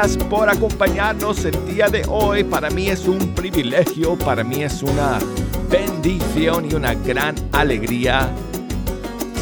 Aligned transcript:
Gracias 0.00 0.24
por 0.28 0.48
acompañarnos 0.48 1.44
el 1.44 1.74
día 1.74 1.88
de 1.88 2.04
hoy. 2.08 2.44
Para 2.44 2.70
mí 2.70 2.86
es 2.86 3.08
un 3.08 3.34
privilegio, 3.34 4.16
para 4.16 4.44
mí 4.44 4.62
es 4.62 4.80
una 4.84 5.18
bendición 5.68 6.70
y 6.70 6.74
una 6.74 6.94
gran 6.94 7.34
alegría 7.50 8.30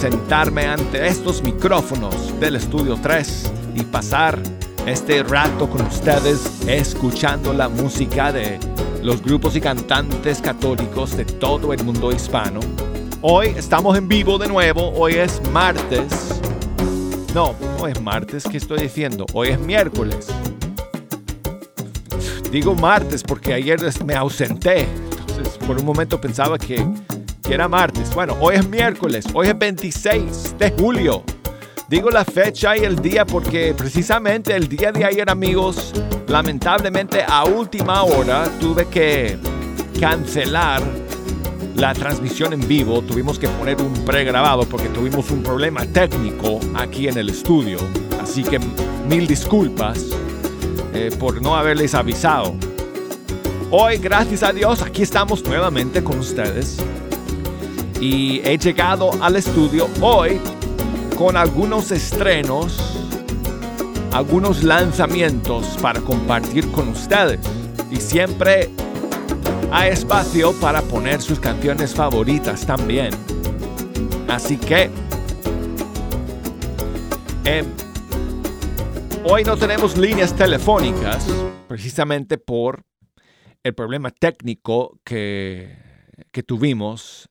sentarme 0.01 0.65
ante 0.65 1.07
estos 1.07 1.43
micrófonos 1.43 2.41
del 2.41 2.57
Estudio 2.57 2.99
3 3.03 3.53
y 3.75 3.83
pasar 3.83 4.39
este 4.87 5.23
rato 5.23 5.69
con 5.69 5.83
ustedes 5.83 6.63
escuchando 6.67 7.53
la 7.53 7.69
música 7.69 8.33
de 8.33 8.59
los 9.03 9.21
grupos 9.23 9.57
y 9.57 9.61
cantantes 9.61 10.41
católicos 10.41 11.19
de 11.19 11.27
todo 11.27 11.75
el 11.75 11.85
mundo 11.85 12.13
hispano. 12.13 12.61
Hoy 13.21 13.49
estamos 13.49 13.99
en 13.99 14.09
vivo 14.09 14.39
de 14.39 14.49
nuevo, 14.49 14.91
hoy 14.95 15.17
es 15.17 15.43
martes 15.53 16.41
no, 17.37 17.55
no 17.79 17.87
es 17.87 18.01
martes, 18.01 18.45
¿qué 18.51 18.57
estoy 18.57 18.79
diciendo? 18.79 19.27
Hoy 19.35 19.49
es 19.49 19.61
miércoles. 19.61 20.29
Digo 22.57 22.75
martes 22.75 23.23
porque 23.23 23.53
ayer 23.53 23.79
me 24.07 24.15
ausenté. 24.15 24.89
Entonces, 25.29 25.59
por 25.67 25.77
un 25.77 25.85
momento 25.85 26.19
pensaba 26.19 26.59
que, 26.59 26.83
era 27.51 27.69
martes. 27.69 28.15
Bueno, 28.15 28.35
hoy 28.41 28.55
es 28.55 28.67
miércoles, 28.67 29.27
hoy 29.35 29.49
es 29.49 29.59
26 29.59 30.57
de 30.59 30.71
julio. 30.71 31.23
Digo 31.91 32.09
la 32.09 32.25
fecha 32.25 32.75
y 32.75 32.81
el 32.81 32.97
día 32.97 33.27
porque 33.27 33.75
precisamente 33.77 34.57
el 34.57 34.69
día 34.69 34.91
de 34.91 35.05
ayer, 35.05 35.29
amigos, 35.29 35.93
lamentablemente 36.29 37.23
a 37.29 37.45
última 37.45 38.05
hora 38.05 38.49
tuve 38.59 38.87
que 38.87 39.37
cancelar 40.01 40.81
la 41.75 41.93
transmisión 41.93 42.55
en 42.55 42.67
vivo 42.67 43.03
tuvimos 43.03 43.39
que 43.39 43.49
poner 43.49 43.83
un 43.83 43.93
pregrabado 44.07 44.63
porque 44.63 44.89
tuvimos 44.89 45.31
un 45.31 45.43
problema 45.43 45.85
técnico 45.85 46.59
aquí 46.75 47.07
en 47.07 47.19
el 47.19 47.29
estudio. 47.29 47.77
Así 48.19 48.43
que 48.43 48.59
mil 49.11 49.27
disculpas 49.27 50.07
eh, 50.99 51.11
por 51.19 51.43
no 51.43 51.55
haberles 51.55 51.95
avisado. 51.95 52.55
Hoy, 53.71 53.99
gracias 53.99 54.43
a 54.43 54.51
Dios, 54.51 54.81
aquí 54.81 55.03
estamos 55.03 55.45
nuevamente 55.45 56.03
con 56.03 56.19
ustedes. 56.21 56.79
Y 58.01 58.41
he 58.49 58.57
llegado 58.57 59.11
al 59.21 59.37
estudio 59.37 59.91
hoy 60.01 60.41
con 61.19 61.37
algunos 61.37 61.91
estrenos, 61.91 62.97
algunos 64.13 64.63
lanzamientos 64.63 65.77
para 65.83 66.01
compartir 66.01 66.67
con 66.71 66.89
ustedes. 66.89 67.41
Y 67.91 67.97
siempre 67.97 68.71
hay 69.71 69.91
espacio 69.91 70.55
para 70.55 70.81
poner 70.81 71.21
sus 71.21 71.39
canciones 71.39 71.95
favoritas 71.95 72.65
también. 72.65 73.11
Así 74.29 74.57
que 74.57 74.89
em, 77.45 77.67
hoy 79.29 79.43
no 79.43 79.57
tenemos 79.57 79.97
líneas 79.97 80.35
telefónicas 80.35 81.27
precisamente 81.69 82.39
por 82.39 82.85
el 83.63 83.75
problema 83.75 84.11
técnico 84.11 85.01
que, 85.05 85.77
que 86.31 86.43
tuvimos 86.45 87.29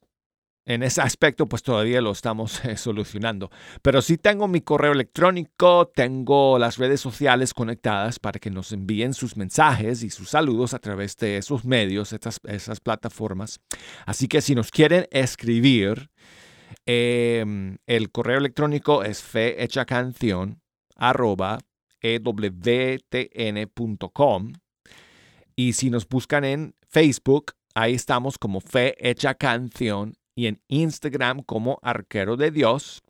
en 0.65 0.83
ese 0.83 1.01
aspecto, 1.01 1.45
pues 1.45 1.63
todavía 1.63 2.01
lo 2.01 2.11
estamos 2.11 2.63
eh, 2.65 2.75
solucionando. 2.75 3.49
Pero 3.81 4.01
sí 4.01 4.17
tengo 4.17 4.47
mi 4.47 4.61
correo 4.61 4.91
electrónico, 4.91 5.91
tengo 5.93 6.59
las 6.59 6.77
redes 6.77 6.99
sociales 6.99 7.53
conectadas 7.53 8.19
para 8.19 8.39
que 8.39 8.49
nos 8.49 8.71
envíen 8.71 9.13
sus 9.13 9.37
mensajes 9.37 10.03
y 10.03 10.09
sus 10.09 10.29
saludos 10.29 10.73
a 10.73 10.79
través 10.79 11.15
de 11.17 11.37
esos 11.37 11.63
medios, 11.65 12.13
esas 12.13 12.79
plataformas. 12.81 13.61
Así 14.05 14.27
que 14.27 14.41
si 14.41 14.55
nos 14.55 14.71
quieren 14.71 15.07
escribir, 15.11 16.09
em, 16.85 17.77
el 17.85 18.11
correo 18.11 18.39
electrónico 18.39 19.03
es 19.03 19.21
fehechacanción 19.21 20.61
ewtn.com 23.13 23.73
y 25.55 25.73
si 25.73 25.89
nos 25.89 26.07
buscan 26.07 26.43
en 26.43 26.75
Facebook, 26.87 27.53
ahí 27.73 27.93
estamos 27.93 28.37
como 28.37 28.59
Fe 28.59 28.95
Hecha 28.99 29.35
Canción 29.35 30.15
y 30.35 30.47
en 30.47 30.61
Instagram 30.67 31.43
como 31.43 31.79
Arquero 31.81 32.35
de 32.35 32.51
Dios. 32.51 33.01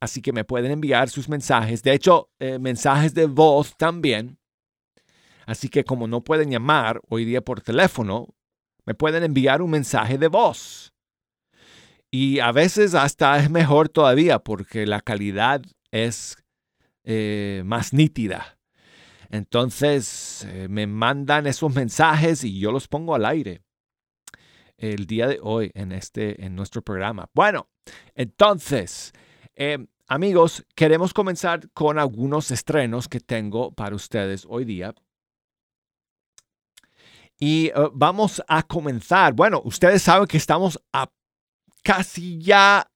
Así 0.00 0.20
que 0.20 0.32
me 0.32 0.44
pueden 0.44 0.70
enviar 0.70 1.08
sus 1.08 1.28
mensajes. 1.28 1.82
De 1.82 1.92
hecho, 1.92 2.28
eh, 2.38 2.58
mensajes 2.58 3.14
de 3.14 3.26
voz 3.26 3.74
también. 3.76 4.38
Así 5.46 5.68
que 5.68 5.84
como 5.84 6.06
no 6.06 6.22
pueden 6.22 6.50
llamar 6.50 7.00
hoy 7.08 7.24
día 7.24 7.40
por 7.40 7.62
teléfono, 7.62 8.28
me 8.84 8.94
pueden 8.94 9.22
enviar 9.22 9.62
un 9.62 9.70
mensaje 9.70 10.18
de 10.18 10.28
voz. 10.28 10.92
Y 12.10 12.38
a 12.40 12.52
veces 12.52 12.94
hasta 12.94 13.38
es 13.38 13.50
mejor 13.50 13.88
todavía 13.88 14.38
porque 14.38 14.86
la 14.86 15.00
calidad 15.00 15.62
es 15.90 16.36
eh, 17.04 17.62
más 17.64 17.92
nítida. 17.92 18.58
Entonces 19.30 20.46
eh, 20.48 20.68
me 20.68 20.86
mandan 20.86 21.46
esos 21.46 21.74
mensajes 21.74 22.44
y 22.44 22.58
yo 22.58 22.72
los 22.72 22.88
pongo 22.88 23.14
al 23.14 23.24
aire 23.26 23.62
el 24.76 25.06
día 25.06 25.26
de 25.26 25.38
hoy 25.42 25.70
en, 25.74 25.92
este, 25.92 26.44
en 26.44 26.54
nuestro 26.54 26.82
programa. 26.82 27.28
Bueno, 27.34 27.68
entonces, 28.14 29.12
em, 29.54 29.86
amigos, 30.06 30.64
queremos 30.74 31.14
comenzar 31.14 31.70
con 31.72 31.98
algunos 31.98 32.50
estrenos 32.50 33.08
que 33.08 33.20
tengo 33.20 33.72
para 33.72 33.94
ustedes 33.94 34.46
hoy 34.48 34.64
día. 34.64 34.94
Y 37.38 37.66
eh, 37.68 37.72
vamos 37.92 38.42
a 38.48 38.62
comenzar. 38.62 39.32
Bueno, 39.34 39.60
ustedes 39.64 40.02
saben 40.02 40.26
que 40.26 40.36
estamos 40.36 40.80
a 40.92 41.10
casi 41.82 42.38
ya 42.38 42.90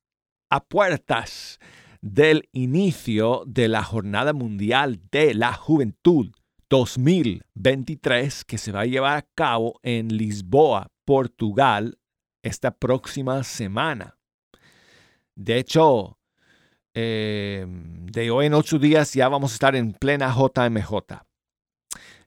a 0.51 0.65
puertas 0.65 1.59
del 2.01 2.49
inicio 2.53 3.43
de 3.47 3.69
la 3.69 3.83
Jornada 3.83 4.33
Mundial 4.33 5.01
de 5.11 5.35
la 5.35 5.53
Juventud 5.53 6.31
2023 6.69 8.45
que 8.45 8.59
se 8.59 8.73
va 8.73 8.81
a 8.81 8.87
llevar 8.87 9.17
a 9.17 9.27
cabo 9.35 9.81
en 9.83 10.09
Lisboa, 10.09 10.89
Portugal 11.05 11.99
esta 12.43 12.71
próxima 12.71 13.43
semana. 13.45 14.17
De 15.35 15.59
hecho, 15.59 16.19
em, 16.95 18.07
de 18.07 18.31
hoy 18.31 18.47
en 18.47 18.55
ocho 18.55 18.79
días 18.79 19.15
ya 19.15 19.29
vamos 19.29 19.53
a 19.53 19.55
estar 19.55 19.77
en 19.77 19.93
plena 19.93 20.35
JMJ. 20.35 21.28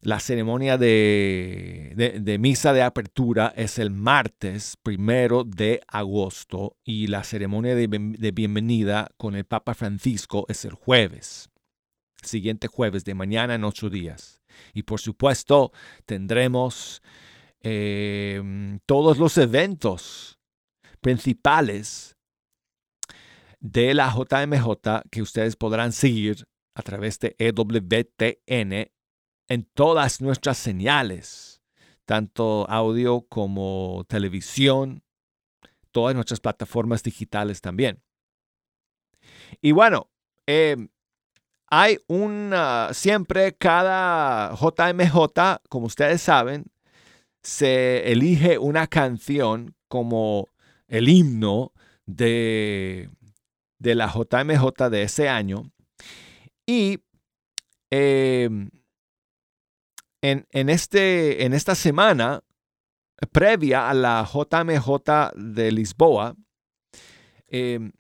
La 0.02 0.20
ceremonia 0.20 0.78
de, 0.78 2.38
misa 2.40 2.74
de 2.74 2.82
apertura 2.82 3.54
es 3.56 3.78
el 3.78 3.92
martes 3.92 4.76
primero 4.82 5.44
de 5.44 5.82
agosto 5.88 6.78
y 6.84 7.08
la 7.08 7.24
ceremonia 7.24 7.76
de, 7.76 7.88
de, 7.88 8.32
bienvenida 8.32 9.10
con 9.18 9.36
el 9.36 9.46
Papa 9.46 9.76
Francisco 9.76 10.46
es 10.50 10.66
el 10.66 10.74
jueves, 10.74 11.50
siguiente 12.24 12.68
jueves 12.68 13.06
de 13.06 13.14
mañana 13.14 13.56
en 13.56 13.64
ocho 13.64 13.90
días. 13.90 14.42
Y 14.74 14.84
por 14.84 15.00
supuesto 15.00 15.72
tendremos 16.06 17.02
Em, 17.64 18.80
todos 18.88 19.20
los 19.20 19.38
eventos 19.38 20.40
principales 21.00 22.18
de 23.60 23.94
la 23.94 24.12
JMJ 24.12 25.04
que 25.12 25.22
ustedes 25.22 25.56
podrán 25.56 25.92
seguir 25.92 26.48
a 26.76 26.82
través 26.82 27.20
de 27.20 27.36
EWTN 27.38 28.92
en 29.48 29.64
todas 29.74 30.22
nuestras 30.22 30.58
señales, 30.58 31.62
tanto 32.06 32.70
audio 32.70 33.22
como 33.28 34.06
televisión, 34.08 35.04
todas 35.92 36.16
nuestras 36.16 36.40
plataformas 36.40 37.04
digitales 37.04 37.62
también. 37.62 38.02
Y 39.62 39.72
bueno, 39.72 40.10
em, 40.46 40.90
hay 41.68 42.00
una, 42.08 42.90
siempre 42.94 43.54
cada 43.54 44.54
JMJ, 44.56 45.62
como 45.70 45.86
ustedes 45.86 46.22
saben, 46.22 46.66
se 47.44 48.12
elige 48.12 48.58
una 48.58 48.88
canción 48.88 49.76
como 49.88 50.50
el 50.88 51.10
himno 51.10 51.74
de, 52.06 53.10
de 53.80 53.96
la 53.96 54.08
JMJ 54.08 54.90
de 54.90 55.04
ese 55.04 55.30
año. 55.30 55.72
Y 56.66 57.00
em, 57.90 58.70
en, 60.22 60.48
en, 60.52 60.70
este, 60.70 61.46
en 61.46 61.54
esta 61.54 61.76
semana, 61.76 62.44
previa 63.32 63.90
a 63.90 63.94
la 63.94 64.28
JMJ 64.32 65.32
de 65.36 65.72
Lisboa, 65.72 66.36
em, 67.48 67.92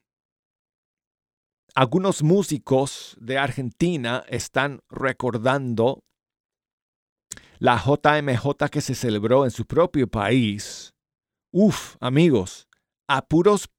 algunos 1.74 2.24
músicos 2.24 3.16
de 3.20 3.38
Argentina 3.38 4.24
están 4.28 4.82
recordando 4.90 6.04
la 7.60 7.78
JMJ 7.78 8.70
que 8.72 8.82
se 8.82 8.96
celebró 8.96 9.46
en 9.46 9.52
su 9.52 9.66
propio 9.66 10.08
país. 10.08 10.94
Uf, 11.52 11.96
amigos, 12.00 12.68
a 13.08 13.22
puros 13.22 13.70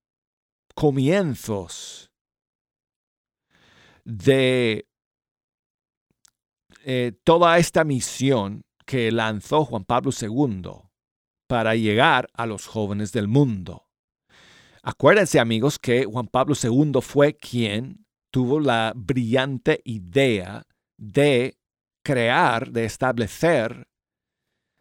comienzos 0.74 2.10
de 4.04 4.86
eh, 6.84 7.12
toda 7.24 7.58
esta 7.58 7.84
misión 7.84 8.62
que 8.84 9.10
lanzó 9.12 9.64
Juan 9.64 9.84
Pablo 9.84 10.10
II 10.18 10.62
para 11.46 11.74
llegar 11.76 12.28
a 12.34 12.46
los 12.46 12.66
jóvenes 12.66 13.12
del 13.12 13.28
mundo. 13.28 13.88
Acuérdense 14.82 15.38
amigos 15.38 15.78
que 15.78 16.04
Juan 16.04 16.26
Pablo 16.26 16.54
II 16.60 17.00
fue 17.00 17.36
quien 17.36 18.06
tuvo 18.32 18.58
la 18.58 18.92
brillante 18.96 19.80
idea 19.84 20.64
de 20.98 21.56
crear, 22.04 22.72
de 22.72 22.84
establecer, 22.84 23.86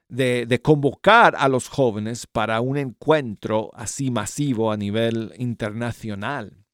de, 0.10 0.46
de, 0.46 0.62
convocar 0.62 1.36
a 1.38 1.48
los 1.48 1.68
jóvenes 1.70 2.26
para 2.26 2.62
un 2.62 2.78
encuentro 2.78 3.70
así 3.74 4.10
masivo 4.10 4.72
a 4.72 4.78
nivel 4.78 5.34
internacional. 5.38 6.66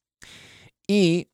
Y 0.88 1.30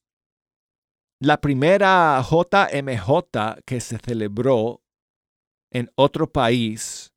la 1.23 1.39
primera 1.39 2.21
JMJ 2.21 3.61
que 3.65 3.79
se 3.79 3.97
celebró 3.97 4.81
en 5.71 5.89
otro 5.95 6.29
país 6.29 7.13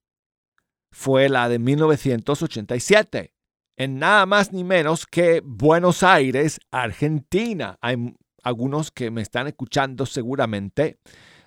fue 0.92 1.28
la 1.28 1.48
de 1.48 1.58
1987, 1.58 3.34
en 3.76 3.98
nada 3.98 4.24
más 4.24 4.52
ni 4.52 4.62
menos 4.62 5.06
que 5.06 5.42
Buenos 5.44 6.04
Aires, 6.04 6.60
Argentina. 6.70 7.78
Hay 7.80 8.14
algunos 8.44 8.92
que 8.92 9.10
me 9.10 9.22
están 9.22 9.48
escuchando 9.48 10.06
seguramente 10.06 10.98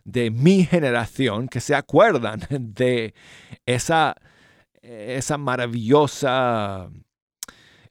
de 0.04 0.30
mi 0.30 0.66
generación 0.66 1.48
que 1.48 1.62
se 1.62 1.76
acuerdan 1.76 2.42
de 2.50 3.14
esa, 3.66 4.16
esa 4.82 5.38
maravillosa, 5.38 6.90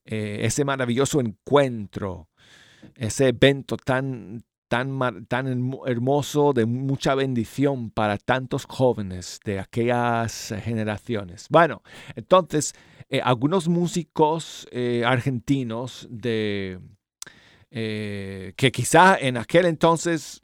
eh, 0.05 0.41
ese 0.43 0.65
maravilloso 0.67 1.21
encuentro, 1.21 2.29
ese 2.95 3.29
evento 3.29 3.79
tan, 3.79 4.45
tan, 4.69 5.27
tan 5.27 5.73
hermoso, 5.87 6.53
de 6.53 6.67
mucha 6.67 7.15
bendición 7.15 7.91
para 7.91 8.19
tantos 8.19 8.67
jóvenes 8.67 9.41
de 9.45 9.59
aquellas 9.59 10.55
generaciones. 10.63 11.47
Bueno, 11.51 11.83
entonces, 12.15 12.75
eh, 13.09 13.21
algunos 13.23 13.69
músicos 13.69 14.69
eh, 14.71 15.03
argentinos 15.05 16.07
de, 16.11 16.79
eh, 17.71 18.53
que 18.57 18.71
quizá 18.71 19.17
en 19.19 19.39
aquel 19.39 19.67
entonces 19.67 20.43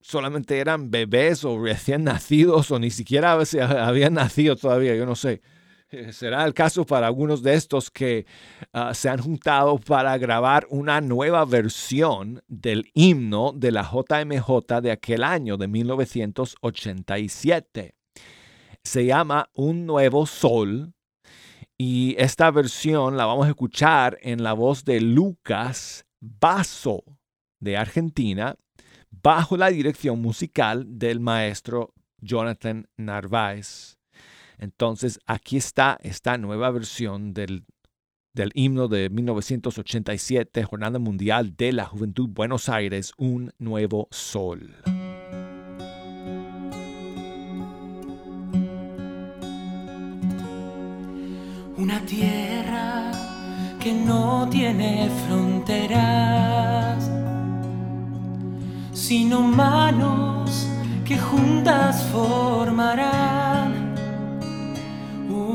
solamente 0.00 0.58
eran 0.58 0.90
bebés 0.90 1.44
o 1.44 1.62
recién 1.62 2.04
nacidos 2.04 2.70
o 2.70 2.78
ni 2.78 2.90
siquiera 2.90 3.38
habían 3.86 4.14
nacido 4.14 4.56
todavía, 4.56 4.94
yo 4.94 5.06
no 5.06 5.16
sé. 5.16 5.40
Será 6.12 6.44
el 6.44 6.54
caso 6.54 6.84
para 6.84 7.06
algunos 7.06 7.42
de 7.42 7.54
estos 7.54 7.90
que 7.90 8.26
ah, 8.72 8.94
se 8.94 9.08
han 9.08 9.18
juntado 9.18 9.78
para 9.78 10.16
grabar 10.18 10.66
una 10.70 11.00
nueva 11.00 11.44
versión 11.44 12.42
del 12.46 12.90
himno 12.94 13.52
de 13.54 13.72
la 13.72 13.82
JMJ 13.82 14.80
de 14.82 14.92
aquel 14.92 15.24
año, 15.24 15.56
de 15.56 15.68
1987. 15.68 17.94
Se 18.82 19.04
llama 19.04 19.50
Un 19.54 19.86
Nuevo 19.86 20.26
Sol 20.26 20.94
y 21.76 22.16
esta 22.18 22.50
versión 22.50 23.16
la 23.16 23.26
vamos 23.26 23.46
a 23.46 23.50
escuchar 23.50 24.18
en 24.22 24.42
la 24.42 24.52
voz 24.52 24.84
de 24.84 25.00
Lucas 25.00 26.06
Basso 26.20 27.04
de 27.60 27.76
Argentina, 27.76 28.56
bajo 29.10 29.56
la 29.56 29.68
dirección 29.68 30.20
musical 30.20 30.98
del 30.98 31.20
maestro 31.20 31.94
Jonathan 32.20 32.88
Narváez. 32.96 33.97
Entonces, 34.58 35.20
aquí 35.26 35.56
está 35.56 35.98
esta 36.02 36.36
nueva 36.36 36.70
versión 36.70 37.32
del, 37.32 37.64
himno 38.54 38.88
de 38.88 39.08
1987, 39.08 40.64
Jornada 40.64 40.98
Mundial 40.98 41.56
de 41.56 41.72
la 41.72 41.86
Juventud 41.86 42.28
Buenos 42.28 42.68
Aires, 42.68 43.12
Un 43.16 43.52
Nuevo 43.58 44.08
Sol. 44.10 44.74
Una 51.76 52.04
tierra 52.06 53.12
que 53.78 53.92
no 53.92 54.48
tiene 54.50 55.08
fronteras, 55.28 57.08
sino 58.92 59.40
manos 59.40 60.68
que 61.04 61.16
juntas 61.16 62.02
formarán 62.10 63.57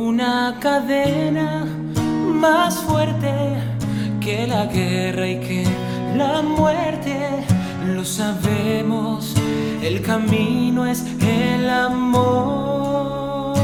una 0.03 0.57
cadena 0.59 1.65
más 2.25 2.75
fuerte 2.79 3.33
que 4.19 4.45
la 4.45 4.65
guerra 4.65 5.27
y 5.27 5.39
que 5.39 5.65
la 6.17 6.41
muerte. 6.41 7.45
Lo 7.95 8.03
sabemos, 8.03 9.33
el 9.81 10.01
camino 10.01 10.85
es 10.85 11.05
el 11.21 11.69
amor. 11.69 13.55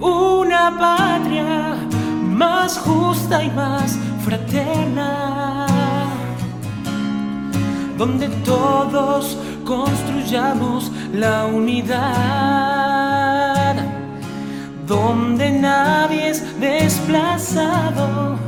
Una 0.00 0.76
patria 0.78 1.76
más 2.22 2.78
justa 2.78 3.42
y 3.42 3.50
más 3.50 3.98
fraterna, 4.22 5.66
donde 7.96 8.28
todos 8.44 9.38
construyamos 9.64 10.92
la 11.12 11.46
unidad 11.46 13.35
donde 14.86 15.50
nadie 15.50 16.30
es 16.30 16.60
desplazado, 16.60 18.38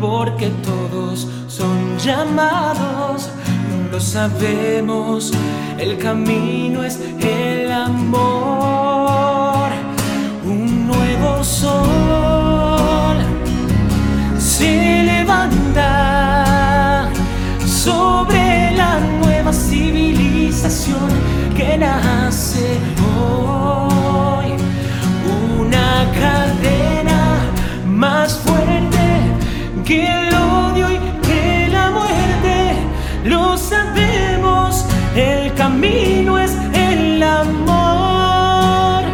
porque 0.00 0.50
todos 0.62 1.28
son 1.46 1.96
llamados, 1.98 3.30
lo 3.90 4.00
sabemos, 4.00 5.32
el 5.78 5.98
camino 5.98 6.82
es 6.82 6.98
el 7.20 7.70
amor, 7.72 9.70
un 10.44 10.88
nuevo 10.88 11.44
sol 11.44 13.16
se 14.38 15.02
levanta 15.04 15.94
sobre 17.64 18.43
que 29.84 30.06
el 30.06 30.34
odio 30.34 30.90
y 30.90 30.98
que 31.26 31.68
la 31.70 31.90
muerte. 31.90 32.74
Lo 33.24 33.56
sabemos, 33.56 34.86
el 35.14 35.52
camino 35.54 36.38
es 36.38 36.52
el 36.72 37.22
amor. 37.22 39.04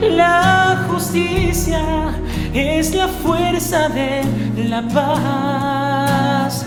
La 0.00 0.84
justicia 0.88 1.82
es 2.54 2.94
la 2.94 3.08
fuerza 3.08 3.88
de 3.88 4.22
la 4.68 4.82
paz. 4.82 6.64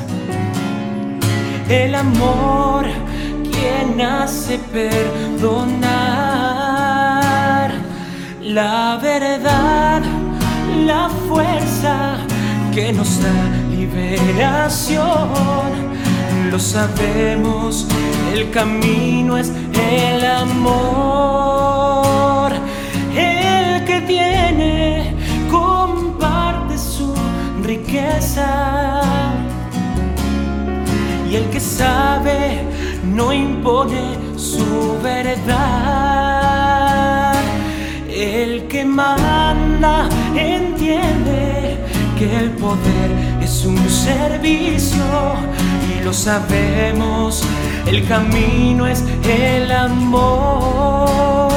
El 1.68 1.96
amor 1.96 2.86
quien 3.52 4.02
hace 4.02 4.58
perdonar 4.72 6.10
la 8.42 8.98
verdad, 9.02 10.02
la 10.86 11.10
fuerza 11.28 12.09
que 12.80 12.94
nos 12.94 13.22
da 13.22 13.34
liberación. 13.70 15.04
Lo 16.50 16.58
sabemos, 16.60 17.86
el 18.34 18.50
camino 18.52 19.38
es 19.38 19.52
el 19.96 20.26
amor. 20.26 20.94
El 23.14 23.84
que 23.86 24.02
tiene 24.08 25.14
comparte 25.52 26.78
su 26.78 27.14
riqueza. 27.64 29.02
Y 31.30 31.36
el 31.36 31.50
que 31.50 31.60
sabe 31.60 32.64
no 33.04 33.34
impone 33.34 34.04
su 34.38 34.98
verdad. 35.04 35.74
El 38.10 38.68
que 38.68 38.86
manda 38.86 40.08
entiende 40.34 41.59
que 42.20 42.38
el 42.38 42.50
poder 42.52 43.12
es 43.42 43.66
un 43.66 43.78
servicio 43.90 45.06
y 45.90 46.04
lo 46.04 46.12
sabemos, 46.12 47.42
el 47.88 48.06
camino 48.10 48.86
es 48.86 49.06
el 49.24 49.72
amor, 49.72 51.54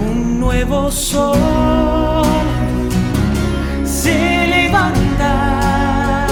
un 0.00 0.40
nuevo 0.40 0.90
sol 0.90 2.24
se 3.84 4.46
levanta 4.46 6.26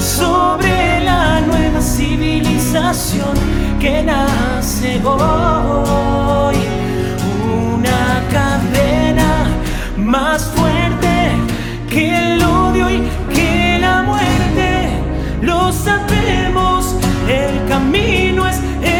sobre 0.00 1.00
la 1.04 1.40
nueva 1.42 1.80
civilización 1.80 3.36
que 3.78 4.02
nace 4.02 5.00
hoy, 5.04 6.56
una 7.70 8.24
cadena 8.32 9.46
más 9.96 10.44
fuerte 10.46 10.93
que 11.88 12.34
el 12.34 12.42
odio 12.42 12.90
y 12.90 13.02
que 13.34 13.78
la 13.80 14.02
muerte. 14.02 14.88
Lo 15.42 15.72
sabemos, 15.72 16.96
el 17.28 17.68
camino 17.68 18.46
es 18.46 18.58
el 18.82 18.93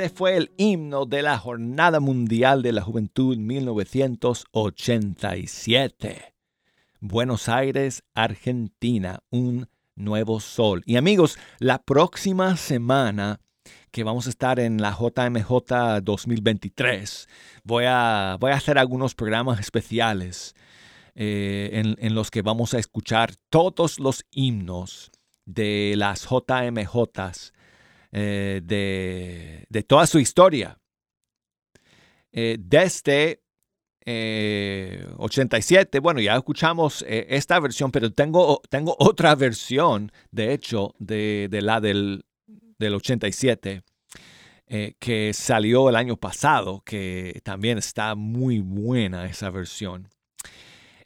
Ese 0.00 0.08
fue 0.08 0.36
el 0.38 0.50
himno 0.56 1.04
de 1.04 1.20
la 1.20 1.36
Jornada 1.36 2.00
Mundial 2.00 2.62
de 2.62 2.72
la 2.72 2.80
Juventud 2.80 3.36
1987. 3.36 6.34
Buenos 7.00 7.50
Aires, 7.50 8.02
Argentina, 8.14 9.18
un 9.28 9.68
nuevo 9.96 10.40
sol. 10.40 10.82
Y 10.86 10.96
amigos, 10.96 11.38
la 11.58 11.82
próxima 11.82 12.56
semana 12.56 13.42
que 13.90 14.02
vamos 14.02 14.26
a 14.26 14.30
estar 14.30 14.58
en 14.58 14.80
la 14.80 14.96
JMJ 14.98 16.00
2023, 16.02 17.28
voy 17.64 17.84
a, 17.86 18.38
voy 18.40 18.52
a 18.52 18.56
hacer 18.56 18.78
algunos 18.78 19.14
programas 19.14 19.60
especiales 19.60 20.54
eh, 21.14 21.72
en, 21.74 21.96
en 21.98 22.14
los 22.14 22.30
que 22.30 22.40
vamos 22.40 22.72
a 22.72 22.78
escuchar 22.78 23.34
todos 23.50 24.00
los 24.00 24.24
himnos 24.30 25.10
de 25.44 25.92
las 25.98 26.26
JMJs 26.26 27.52
eh, 28.12 28.60
de, 28.64 29.66
de 29.68 29.82
toda 29.82 30.06
su 30.06 30.18
historia. 30.18 30.78
Eh, 32.32 32.56
desde 32.60 33.42
eh, 34.04 35.06
87, 35.18 36.00
bueno, 36.00 36.20
ya 36.20 36.36
escuchamos 36.36 37.04
eh, 37.06 37.26
esta 37.30 37.60
versión, 37.60 37.90
pero 37.90 38.12
tengo, 38.12 38.62
tengo 38.68 38.96
otra 38.98 39.34
versión, 39.34 40.10
de 40.30 40.52
hecho, 40.52 40.94
de, 40.98 41.48
de 41.50 41.62
la 41.62 41.80
del, 41.80 42.24
del 42.78 42.94
87, 42.94 43.82
eh, 44.66 44.94
que 44.98 45.32
salió 45.34 45.88
el 45.88 45.96
año 45.96 46.16
pasado, 46.16 46.82
que 46.84 47.40
también 47.44 47.78
está 47.78 48.14
muy 48.14 48.60
buena 48.60 49.26
esa 49.26 49.50
versión. 49.50 50.08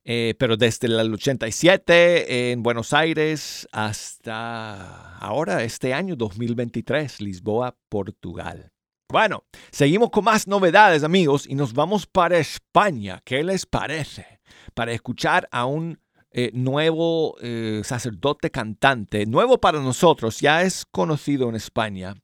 Eh, 0.06 0.34
pero 0.38 0.58
desde 0.58 0.86
el 0.86 1.14
87 1.14 2.52
en 2.52 2.62
Buenos 2.62 2.92
Aires 2.92 3.66
hasta 3.72 5.16
ahora, 5.16 5.64
este 5.64 5.94
año 5.94 6.14
2023, 6.14 7.22
Lisboa, 7.22 7.74
Portugal. 7.88 8.70
Bueno, 9.08 9.44
seguimos 9.70 10.10
con 10.10 10.24
más 10.24 10.46
novedades 10.46 11.04
amigos 11.04 11.46
y 11.48 11.54
nos 11.54 11.72
vamos 11.72 12.06
para 12.06 12.36
España. 12.36 13.22
¿Qué 13.24 13.42
les 13.42 13.64
parece? 13.64 14.40
Para 14.74 14.92
escuchar 14.92 15.48
a 15.50 15.64
un 15.64 15.98
eh, 16.32 16.50
nuevo 16.52 17.36
eh, 17.40 17.80
sacerdote 17.82 18.50
cantante, 18.50 19.24
nuevo 19.24 19.58
para 19.58 19.80
nosotros, 19.80 20.38
ya 20.38 20.62
es 20.62 20.84
conocido 20.84 21.48
en 21.48 21.54
España, 21.54 22.14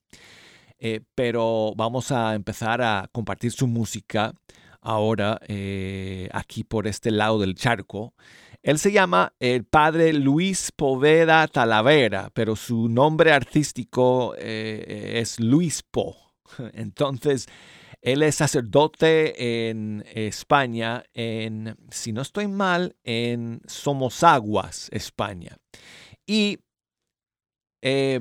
pero 1.15 1.75
vamos 1.77 2.11
a 2.11 2.35
empezar 2.35 2.81
a 2.81 3.07
compartir 3.13 3.53
su 3.53 3.67
música 3.67 4.33
ahora 4.81 5.41
eh, 5.47 6.29
aquí 6.33 6.65
por 6.65 6.87
este 6.87 7.11
lado 7.11 7.39
del 7.39 7.55
charco. 7.55 8.15
Él 8.63 8.79
se 8.79 8.93
llama 8.93 9.35
el 9.39 9.65
padre 9.65 10.13
Luis 10.13 10.71
Poveda 10.75 11.47
Talavera, 11.49 12.31
pero 12.35 12.57
su 12.57 12.89
nombre 12.89 13.33
artístico 13.33 14.35
eh, 14.37 15.15
es 15.17 15.41
Luis 15.41 15.83
Po. 15.83 16.17
Entonces, 16.75 17.47
él 18.03 18.23
es 18.23 18.37
sacerdote 18.37 19.71
en 19.71 20.05
España, 20.15 21.05
en, 21.15 21.77
si 21.91 22.13
no 22.13 22.23
estoy 22.23 22.49
mal, 22.49 22.97
en 23.05 23.61
Somosaguas, 23.67 24.89
España. 24.93 25.57
Y 26.27 26.59
eh, 27.83 28.21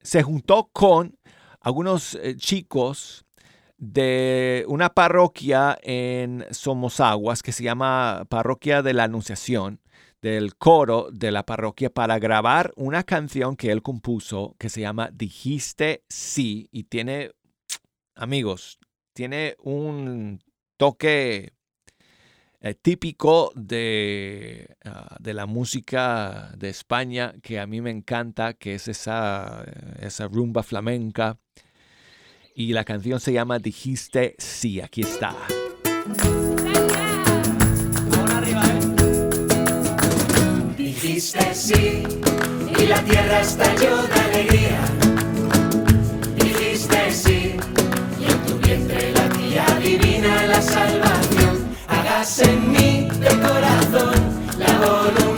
se 0.00 0.22
juntó 0.22 0.70
con 0.72 1.18
algunos 1.60 2.18
chicos 2.36 3.24
de 3.80 4.66
una 4.68 4.90
parroquia 4.90 5.78
en 5.82 6.44
Somosaguas 6.50 7.42
que 7.42 7.50
se 7.50 7.64
llama 7.64 8.26
Parroquia 8.28 8.82
de 8.82 8.92
la 8.92 9.04
Anunciación, 9.04 9.80
del 10.20 10.54
coro 10.56 11.08
de 11.10 11.30
la 11.30 11.46
parroquia, 11.46 11.88
para 11.88 12.18
grabar 12.18 12.72
una 12.76 13.04
canción 13.04 13.56
que 13.56 13.72
él 13.72 13.80
compuso 13.82 14.54
que 14.58 14.68
se 14.68 14.82
llama 14.82 15.08
Dijiste 15.14 16.04
sí 16.10 16.68
y 16.70 16.84
tiene, 16.84 17.32
amigos, 18.14 18.78
tiene 19.14 19.56
un 19.58 20.42
toque 20.76 21.54
eh, 22.60 22.74
típico 22.74 23.50
de, 23.54 24.76
ah, 24.84 25.16
de 25.18 25.32
la 25.32 25.46
música 25.46 26.52
de 26.58 26.68
España 26.68 27.32
que 27.42 27.58
a 27.58 27.66
mí 27.66 27.80
me 27.80 27.90
encanta, 27.90 28.52
que 28.52 28.74
es 28.74 28.88
esa, 28.88 29.64
esa 30.00 30.28
rumba 30.28 30.62
flamenca 30.62 31.38
y 32.60 32.74
la 32.74 32.84
canción 32.84 33.18
se 33.20 33.32
llama 33.32 33.58
Dijiste 33.58 34.34
sí, 34.36 34.82
aquí 34.82 35.00
está. 35.00 35.34
Dijiste 40.76 41.54
sí 41.54 42.02
y 42.78 42.86
la 42.86 43.02
tierra 43.02 43.40
estalló 43.40 44.02
de 44.02 44.20
alegría. 44.20 44.80
Dijiste 46.36 47.10
sí 47.10 47.56
y 48.20 48.30
en 48.30 48.38
tu 48.44 48.58
vientre 48.58 49.10
latía 49.12 49.64
divina 49.82 50.46
la 50.46 50.60
salvación. 50.60 51.74
Hagas 51.88 52.40
en 52.40 52.72
mí 52.72 53.08
de 53.20 53.28
corazón 53.40 54.14
la 54.58 54.78
voluntad 54.78 55.29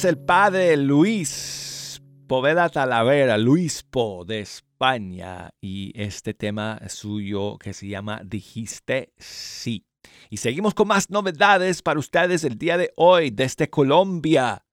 es 0.00 0.04
el 0.06 0.16
padre 0.16 0.78
Luis 0.78 2.00
Poveda 2.26 2.70
Talavera, 2.70 3.36
Luis 3.36 3.82
Po 3.82 4.24
de 4.24 4.40
España, 4.40 5.50
y 5.60 5.92
este 5.94 6.32
tema 6.32 6.80
suyo 6.88 7.58
que 7.58 7.74
se 7.74 7.86
llama 7.86 8.22
Dijiste 8.24 9.12
sí. 9.18 9.84
Y 10.30 10.38
seguimos 10.38 10.72
con 10.72 10.88
más 10.88 11.10
novedades 11.10 11.82
para 11.82 12.00
ustedes 12.00 12.44
el 12.44 12.56
día 12.56 12.78
de 12.78 12.94
hoy 12.96 13.28
desde 13.28 13.68
Colombia. 13.68 14.64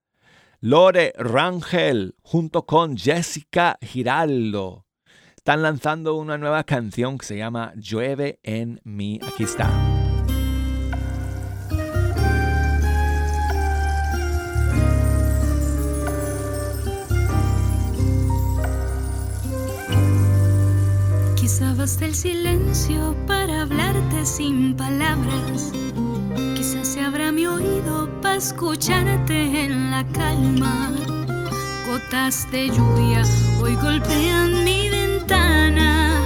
Lore 0.62 1.12
Rangel 1.18 2.16
junto 2.22 2.66
con 2.66 2.96
Jessica 2.96 3.78
Giraldo 3.82 4.86
están 5.36 5.62
lanzando 5.62 6.16
una 6.16 6.38
nueva 6.38 6.64
canción 6.64 7.18
que 7.18 7.26
se 7.26 7.38
llama 7.38 7.74
Llueve 7.76 8.40
en 8.44 8.80
mí. 8.86 9.20
Aquí 9.28 9.44
está. 9.44 9.97
Quizá 21.48 21.74
baste 21.76 22.08
el 22.08 22.14
silencio 22.14 23.16
para 23.26 23.62
hablarte 23.62 24.26
sin 24.26 24.76
palabras. 24.76 25.72
Quizás 26.58 26.90
se 26.90 27.00
abra 27.00 27.32
mi 27.32 27.48
oído 27.48 28.10
para 28.22 28.36
escucharte 28.36 29.64
en 29.64 29.90
la 29.90 30.06
calma. 30.12 30.92
Gotas 31.88 32.52
de 32.52 32.68
lluvia 32.68 33.24
hoy 33.62 33.76
golpean 33.76 34.66
mi 34.66 34.90
ventana. 34.90 36.22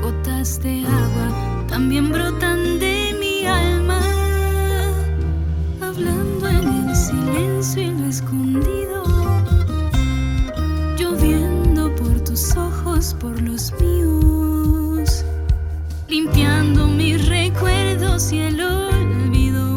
Gotas 0.00 0.62
de 0.62 0.80
agua 0.80 1.66
también 1.68 2.08
brotan 2.08 2.78
de 2.78 3.14
mi 3.20 3.44
alma. 3.44 4.00
Hablando 5.82 6.48
en 6.48 6.88
el 6.88 6.96
silencio 6.96 7.82
y 7.82 7.90
lo 7.90 8.06
escondido. 8.06 9.02
Lloviendo 10.96 11.94
por 11.96 12.18
tus 12.24 12.56
ojos, 12.56 13.14
por 13.20 13.38
los 13.42 13.74
míos. 13.78 14.37
Limpiando 16.08 16.86
mis 16.86 17.28
recuerdos 17.28 18.32
y 18.32 18.38
el 18.38 18.62
olvido. 18.62 19.76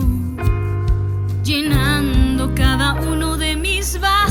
Llenando 1.44 2.56
cada 2.56 2.94
uno 3.02 3.36
de 3.36 3.58
mis 3.58 4.00
vacíos. 4.00 4.31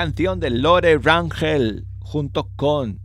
Canción 0.00 0.40
de 0.40 0.48
Lore 0.48 0.96
Rangel 0.96 1.84
junto 2.00 2.48
con 2.56 3.02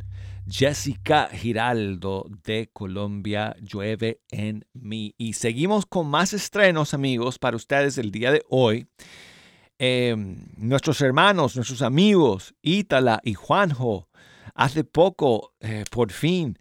Jessica 0.48 1.28
Giraldo 1.30 2.26
de 2.46 2.70
Colombia, 2.72 3.54
Llueve 3.60 4.22
en 4.32 4.66
mí. 4.72 5.14
Y 5.18 5.34
seguimos 5.34 5.86
con 5.86 6.08
más 6.08 6.32
estrenos, 6.32 6.94
amigos, 6.94 7.38
para 7.38 7.58
ustedes 7.58 7.98
el 7.98 8.12
día 8.12 8.32
de 8.32 8.46
hoy. 8.48 8.88
Eh, 9.78 10.16
nuestros 10.56 11.02
hermanos, 11.02 11.58
nuestros 11.58 11.82
amigos, 11.82 12.56
Ítala 12.62 13.20
y 13.26 13.34
Juanjo, 13.34 14.08
hace 14.54 14.86
poco, 14.86 15.54
eh, 15.60 15.84
por 15.92 16.14
fin, 16.14 16.58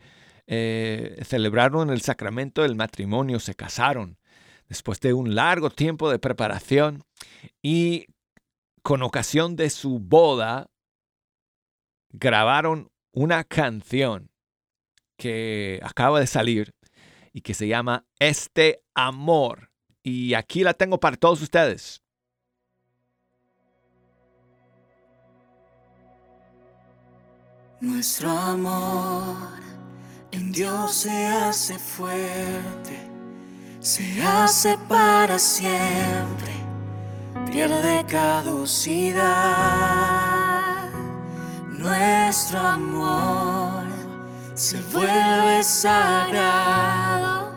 eh, 0.49 1.17
celebraron 1.25 1.91
el 1.91 2.01
sacramento 2.01 2.63
del 2.63 2.75
matrimonio, 2.75 3.39
se 3.39 3.55
casaron 3.55 4.19
después 4.69 4.99
de 4.99 5.13
un 5.13 5.37
largo 5.37 5.71
tiempo 5.71 6.11
de 6.11 6.19
preparación 6.19 7.05
y 7.63 8.07
con 8.85 9.03
ocasión 9.03 9.57
de 9.57 9.71
su 9.71 9.99
boda 9.99 10.71
grabaron 12.11 12.93
una 13.13 13.43
canción 13.43 14.31
que 15.17 15.81
acaba 15.83 16.21
de 16.21 16.27
salir 16.27 16.75
y 17.33 17.41
que 17.41 17.55
se 17.55 17.67
llama 17.67 18.05
Este 18.19 18.85
Amor. 18.95 19.71
Y 20.03 20.35
aquí 20.35 20.63
la 20.63 20.75
tengo 20.75 21.01
para 21.01 21.17
todos 21.17 21.41
ustedes. 21.41 22.03
Nuestro 27.81 28.31
amor 28.31 29.61
en 30.31 30.53
Dios 30.53 30.93
se 30.93 31.27
hace 31.27 31.79
fuerte, 31.79 32.99
se 33.81 34.23
hace 34.23 34.77
para 34.89 35.39
siempre, 35.39 36.53
pierde 37.51 38.05
caducidad. 38.07 39.25
Nuestro 41.69 42.59
amor 42.59 43.85
se 44.55 44.81
vuelve 44.93 45.63
sagrado. 45.63 47.53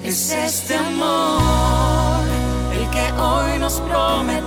Es 0.04 0.32
este 0.32 0.75
amor 0.75 2.21
el 2.73 2.89
que 2.89 3.12
hoy 3.13 3.58
nos 3.60 3.80
prometemos 3.82 4.39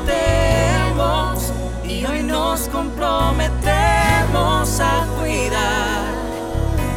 y 1.85 2.05
hoy 2.05 2.23
nos 2.23 2.69
comprometemos 2.69 4.81
a 4.81 5.07
cuidar, 5.19 6.15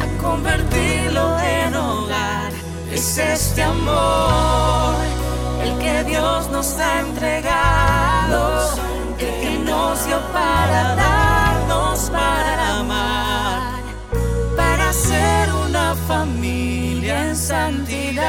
a 0.02 0.06
convertirlo 0.22 1.38
en 1.40 1.74
hogar. 1.74 2.52
Es 2.92 3.18
este 3.18 3.62
amor 3.62 4.94
el 5.62 5.78
que 5.78 6.04
Dios 6.04 6.50
nos 6.50 6.78
ha 6.78 7.00
entregado, 7.00 8.76
el 9.18 9.40
que 9.40 9.58
nos 9.64 10.06
dio 10.06 10.20
para 10.32 10.94
darnos, 10.94 11.37
para 14.88 14.98
ser 15.00 15.52
una 15.52 15.94
familia 15.94 17.28
en 17.28 17.36
santidad. 17.36 18.24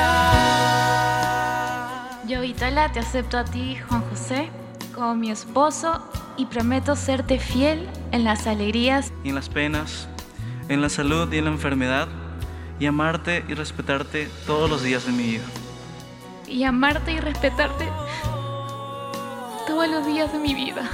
Yo, 2.27 2.43
Itala, 2.43 2.91
te 2.91 2.99
acepto 2.99 3.37
a 3.37 3.45
ti, 3.45 3.77
Juan 3.87 4.03
José, 4.09 4.49
como 4.93 5.15
mi 5.15 5.31
esposo 5.31 6.03
y 6.35 6.47
prometo 6.47 6.97
serte 6.97 7.39
fiel 7.39 7.87
en 8.11 8.25
las 8.25 8.45
alegrías 8.45 9.13
y 9.23 9.29
en 9.29 9.35
las 9.35 9.47
penas, 9.47 10.09
en 10.67 10.81
la 10.81 10.89
salud 10.89 11.31
y 11.31 11.37
en 11.37 11.45
la 11.45 11.51
enfermedad, 11.51 12.09
y 12.77 12.87
amarte 12.87 13.45
y 13.47 13.53
respetarte 13.53 14.27
todos 14.45 14.69
los 14.69 14.83
días 14.83 15.05
de 15.05 15.13
mi 15.13 15.23
vida. 15.23 15.45
y 16.45 16.65
amarte 16.65 17.13
y 17.13 17.19
respetarte 17.21 17.87
todos 19.65 19.87
los 19.87 20.05
días 20.05 20.33
de 20.33 20.39
mi 20.39 20.53
vida. 20.53 20.89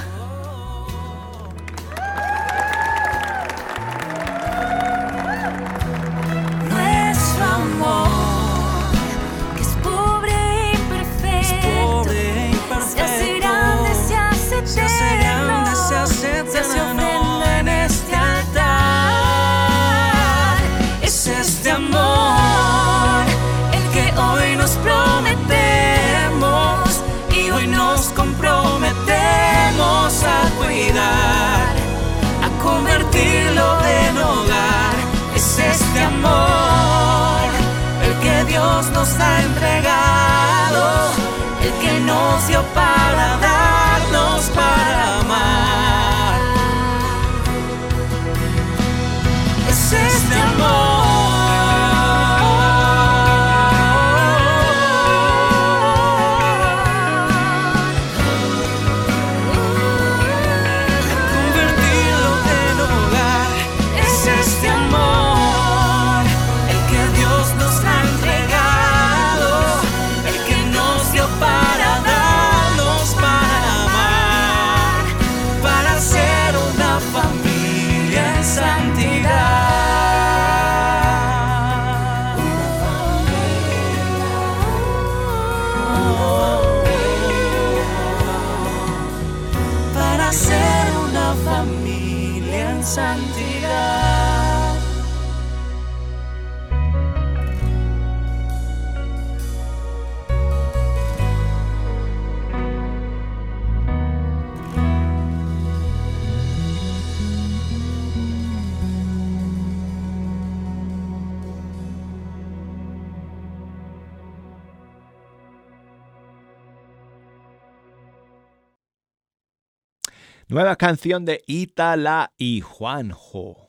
Nueva 120.55 120.77
canción 120.77 121.25
de 121.25 121.43
Itala 121.47 122.31
y 122.37 122.61
Juanjo, 122.61 123.67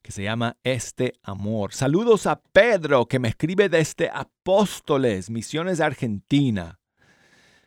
que 0.00 0.12
se 0.12 0.22
llama 0.22 0.56
Este 0.64 1.12
Amor. 1.22 1.74
Saludos 1.74 2.26
a 2.26 2.40
Pedro, 2.40 3.04
que 3.04 3.18
me 3.18 3.28
escribe 3.28 3.68
desde 3.68 4.08
Apóstoles, 4.08 5.28
Misiones 5.28 5.82
Argentina. 5.82 6.80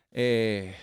Eh, 0.09 0.75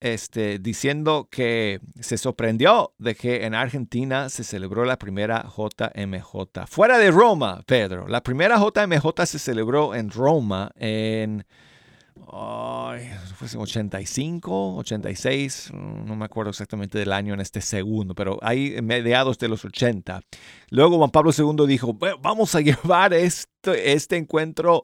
este, 0.00 0.58
diciendo 0.58 1.28
que 1.30 1.80
se 2.00 2.16
sorprendió 2.16 2.94
de 2.96 3.14
que 3.14 3.44
en 3.44 3.54
Argentina 3.54 4.30
se 4.30 4.42
celebró 4.42 4.86
la 4.86 4.98
primera 4.98 5.44
JMJ. 5.54 6.66
Fuera 6.66 6.96
de 6.96 7.10
Roma, 7.10 7.62
Pedro. 7.66 8.08
La 8.08 8.22
primera 8.22 8.56
JMJ 8.56 9.26
se 9.26 9.38
celebró 9.38 9.94
en 9.94 10.10
Roma 10.10 10.72
en 10.76 11.44
Ay, 12.32 13.10
fue 13.34 13.48
en 13.52 13.58
85, 13.58 14.76
86, 14.76 15.70
mm, 15.72 16.06
no 16.06 16.14
me 16.14 16.24
acuerdo 16.26 16.50
exactamente 16.50 16.96
del 16.96 17.12
año 17.12 17.34
en 17.34 17.40
este 17.40 17.60
segundo, 17.60 18.14
pero 18.14 18.38
en 18.42 18.86
mediados 18.86 19.36
de 19.38 19.48
los 19.48 19.64
80. 19.64 20.20
Luego 20.68 20.98
Juan 20.98 21.10
Pablo 21.10 21.32
II 21.36 21.66
dijo, 21.66 21.92
"Bueno, 21.94 22.18
vamos 22.22 22.54
a 22.54 22.60
llevar 22.60 23.14
este, 23.14 23.92
este 23.92 24.16
encuentro 24.16 24.82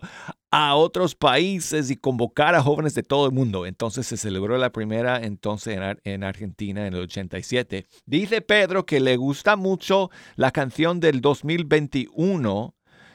a 0.51 0.75
otros 0.75 1.15
países 1.15 1.91
y 1.91 1.97
convocar 1.97 2.55
a 2.57 2.63
jóvenes 2.63 2.95
de 2.95 3.03
todo 3.03 3.27
el 3.27 3.33
mundo. 3.33 3.67
Entonces 3.67 4.07
se 4.07 4.17
celebró 4.17 4.57
la 4.59 4.73
primera 4.73 5.23
entonces 5.23 5.77
en, 5.77 6.01
en 6.03 6.25
Argentina 6.25 6.87
en 6.87 6.95
el 6.95 7.03
87. 7.03 7.87
Dice 8.07 8.41
Pedro 8.41 8.87
que 8.87 8.99
le 8.99 9.17
gusta 9.17 9.55
mucho 9.55 10.11
la 10.35 10.51
canción 10.51 10.99
del 10.99 11.21
2021, 11.21 12.75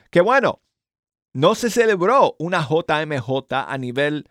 que 0.10 0.22
bueno, 0.22 0.62
no 1.34 1.56
se 1.56 1.70
celebró 1.70 2.36
una 2.40 2.62
JMJ 2.68 3.30
a 3.68 3.78
nivel 3.78 4.28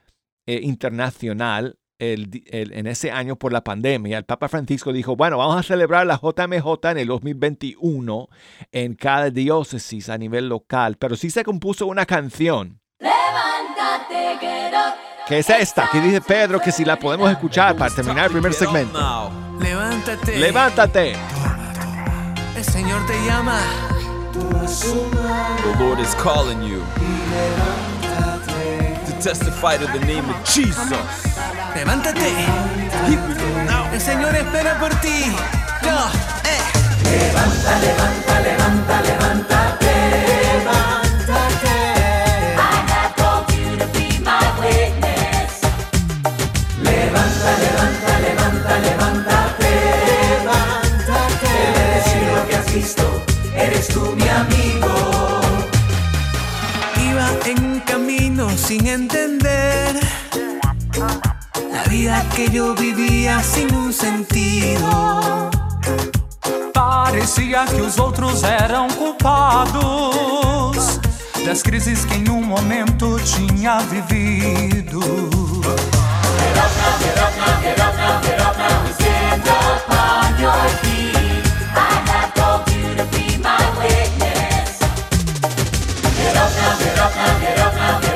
eh, 0.47 0.61
internacional 0.63 1.77
el 1.99 2.31
di- 2.31 2.45
el- 2.47 2.73
en 2.73 2.87
ese 2.87 3.11
año 3.11 3.37
por 3.37 3.53
la 3.53 3.63
pandemia. 3.63 4.17
El 4.19 4.25
Papa 4.25 4.49
Francisco 4.49 4.91
dijo, 4.93 5.17
bueno, 5.17 5.37
vamos 5.39 5.57
a 5.59 5.63
celebrar 5.63 6.07
la 6.07 6.17
JMJ 6.19 6.91
en 6.93 6.99
el 6.99 7.07
2021 7.09 8.29
en 8.73 8.95
cada 8.95 9.29
diócesis 9.31 10.09
a 10.09 10.17
nivel 10.17 10.49
local, 10.49 10.97
pero 10.99 11.15
sí 11.17 11.29
se 11.31 11.45
compuso 11.45 11.87
una 11.87 12.07
canción 12.07 12.81
Levántate, 12.99 14.39
que 15.29 15.39
es 15.39 15.51
esta, 15.51 15.89
que 15.93 16.01
dice 16.01 16.21
Pedro 16.23 16.59
que 16.61 16.73
si 16.73 16.85
la 16.85 16.99
podemos 16.99 17.31
escuchar 17.31 17.77
para 17.77 17.95
terminar 17.95 18.27
el 18.27 18.33
primer 18.33 18.53
segmento. 18.55 18.99
Levántate. 19.61 20.39
Levántate. 20.39 21.13
El 22.57 22.65
Señor 22.65 23.07
te 23.07 23.15
llama. 23.27 23.61
The 24.41 25.77
Lord 25.79 26.01
is 26.01 26.15
calling 26.15 26.63
you 26.63 26.81
to 29.07 29.13
testify 29.21 29.77
to 29.77 29.87
the 29.87 30.01
name 30.07 30.29
of 30.29 30.37
Jesus. 30.45 30.91
Levántate. 31.75 32.33
El 33.93 34.01
Señor 34.01 34.35
espera 34.35 34.79
por 34.79 34.95
ti. 35.01 35.37
Yo, 35.83 35.97
eh. 36.45 36.61
Iba 37.31 37.45
sin 58.71 58.87
entender 58.87 59.99
la 61.73 61.83
vida 61.91 62.25
que 62.37 62.49
yo 62.51 62.73
vivía 62.77 63.43
sin 63.43 63.75
un 63.75 63.93
sentido. 63.93 65.51
Parecia 66.73 67.65
que 67.65 67.81
os 67.81 67.99
outros 67.99 68.45
eram 68.45 68.87
culpados 68.91 69.81
das 71.45 71.63
crises 71.63 72.05
que 72.05 72.15
em 72.15 72.31
um 72.31 72.45
momento 72.45 73.19
tinha 73.25 73.81
vivido. 73.81 75.01
Get 75.01 76.57
up 76.57 76.71
now, 76.79 76.95
get 77.01 77.19
up 77.19 77.35
now, 77.39 77.61
get 77.63 77.81
up 77.81 77.97
now, 77.97 78.21
get 78.23 78.41
up 78.41 78.57
now 78.57 78.87
stand 78.95 79.49
upon 79.49 80.39
your 80.39 80.69
feet. 80.81 81.43
I 81.75 81.77
have 82.09 82.33
called 82.37 82.71
you 82.71 82.95
to 82.95 83.05
be 83.07 83.37
my 83.39 83.59
witness. 83.81 84.79
Get 86.19 86.37
up 86.37 86.53
now, 86.55 86.79
get 86.79 86.99
up 87.01 87.13
now, 87.17 87.41
get 87.41 87.59
up 87.59 87.75
now. 87.75 88.10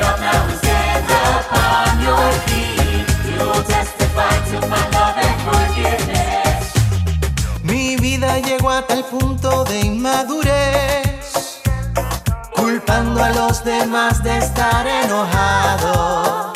Mi 7.62 7.96
vida 7.96 8.38
llegó 8.38 8.70
a 8.70 8.86
tal 8.86 9.04
punto 9.04 9.64
de 9.64 9.80
inmadurez, 9.80 11.60
culpando 12.54 13.22
a 13.22 13.30
los 13.30 13.64
demás 13.64 14.22
de 14.22 14.38
estar 14.38 14.86
enojado. 14.86 16.52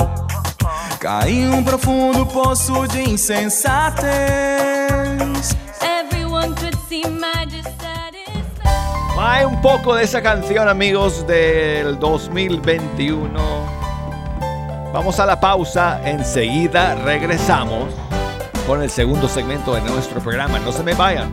Caí 0.99 1.49
um 1.49 1.65
profundo 1.65 2.27
poço 2.27 2.87
de 2.89 3.03
insensatez. 3.03 4.09
Everyone 5.81 6.55
could 6.55 6.77
see 6.89 7.05
my 7.09 7.47
dissatisfaction. 7.47 9.19
Hay 9.19 9.45
un 9.45 9.61
poco 9.61 9.95
de 9.95 10.05
esa 10.05 10.23
canción, 10.23 10.69
amigos, 10.69 11.27
del 11.27 11.99
2021. 11.99 13.78
Vamos 14.93 15.21
a 15.21 15.27
la 15.27 15.39
pausa, 15.39 16.01
enseguida 16.09 16.95
regresamos 16.95 17.93
con 18.67 18.83
el 18.83 18.91
segundo 18.91 19.29
segmento 19.29 19.75
de 19.75 19.83
nuestro 19.83 20.21
programa. 20.21 20.59
No 20.59 20.73
se 20.73 20.83
me 20.83 20.95
vayan. 20.95 21.31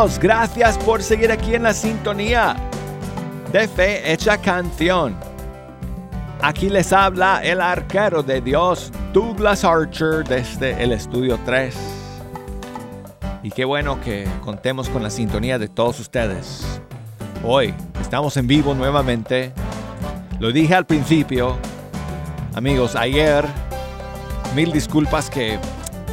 Gracias 0.00 0.78
por 0.78 1.02
seguir 1.02 1.30
aquí 1.30 1.54
en 1.54 1.64
la 1.64 1.74
sintonía 1.74 2.56
de 3.52 3.68
Fe 3.68 4.10
Hecha 4.10 4.38
Canción. 4.38 5.14
Aquí 6.40 6.70
les 6.70 6.90
habla 6.94 7.42
el 7.44 7.60
arquero 7.60 8.22
de 8.22 8.40
Dios, 8.40 8.92
Douglas 9.12 9.62
Archer, 9.62 10.24
desde 10.26 10.82
el 10.82 10.92
estudio 10.92 11.38
3. 11.44 11.76
Y 13.42 13.50
qué 13.50 13.66
bueno 13.66 14.00
que 14.00 14.26
contemos 14.42 14.88
con 14.88 15.02
la 15.02 15.10
sintonía 15.10 15.58
de 15.58 15.68
todos 15.68 16.00
ustedes. 16.00 16.80
Hoy 17.44 17.74
estamos 18.00 18.38
en 18.38 18.46
vivo 18.46 18.72
nuevamente. 18.72 19.52
Lo 20.38 20.50
dije 20.50 20.74
al 20.74 20.86
principio, 20.86 21.58
amigos, 22.54 22.96
ayer, 22.96 23.44
mil 24.56 24.72
disculpas 24.72 25.28
que 25.28 25.58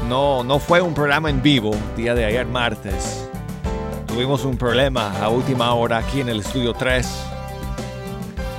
no, 0.10 0.44
no 0.44 0.60
fue 0.60 0.82
un 0.82 0.94
programa 0.94 1.30
en 1.30 1.42
vivo, 1.42 1.72
día 1.96 2.14
de 2.14 2.26
ayer 2.26 2.46
martes. 2.46 3.17
Tuvimos 4.18 4.46
un 4.46 4.58
problema 4.58 5.12
a 5.22 5.30
última 5.30 5.72
hora 5.76 6.00
aquí 6.00 6.22
en 6.22 6.30
el 6.30 6.40
estudio 6.40 6.74
3 6.74 7.08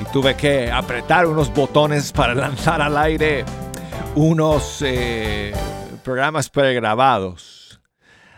y 0.00 0.12
tuve 0.12 0.36
que 0.36 0.70
apretar 0.70 1.26
unos 1.26 1.52
botones 1.52 2.12
para 2.12 2.32
lanzar 2.36 2.80
al 2.80 2.96
aire 2.96 3.44
unos 4.14 4.80
eh, 4.86 5.52
programas 6.04 6.48
pregrabados. 6.48 7.80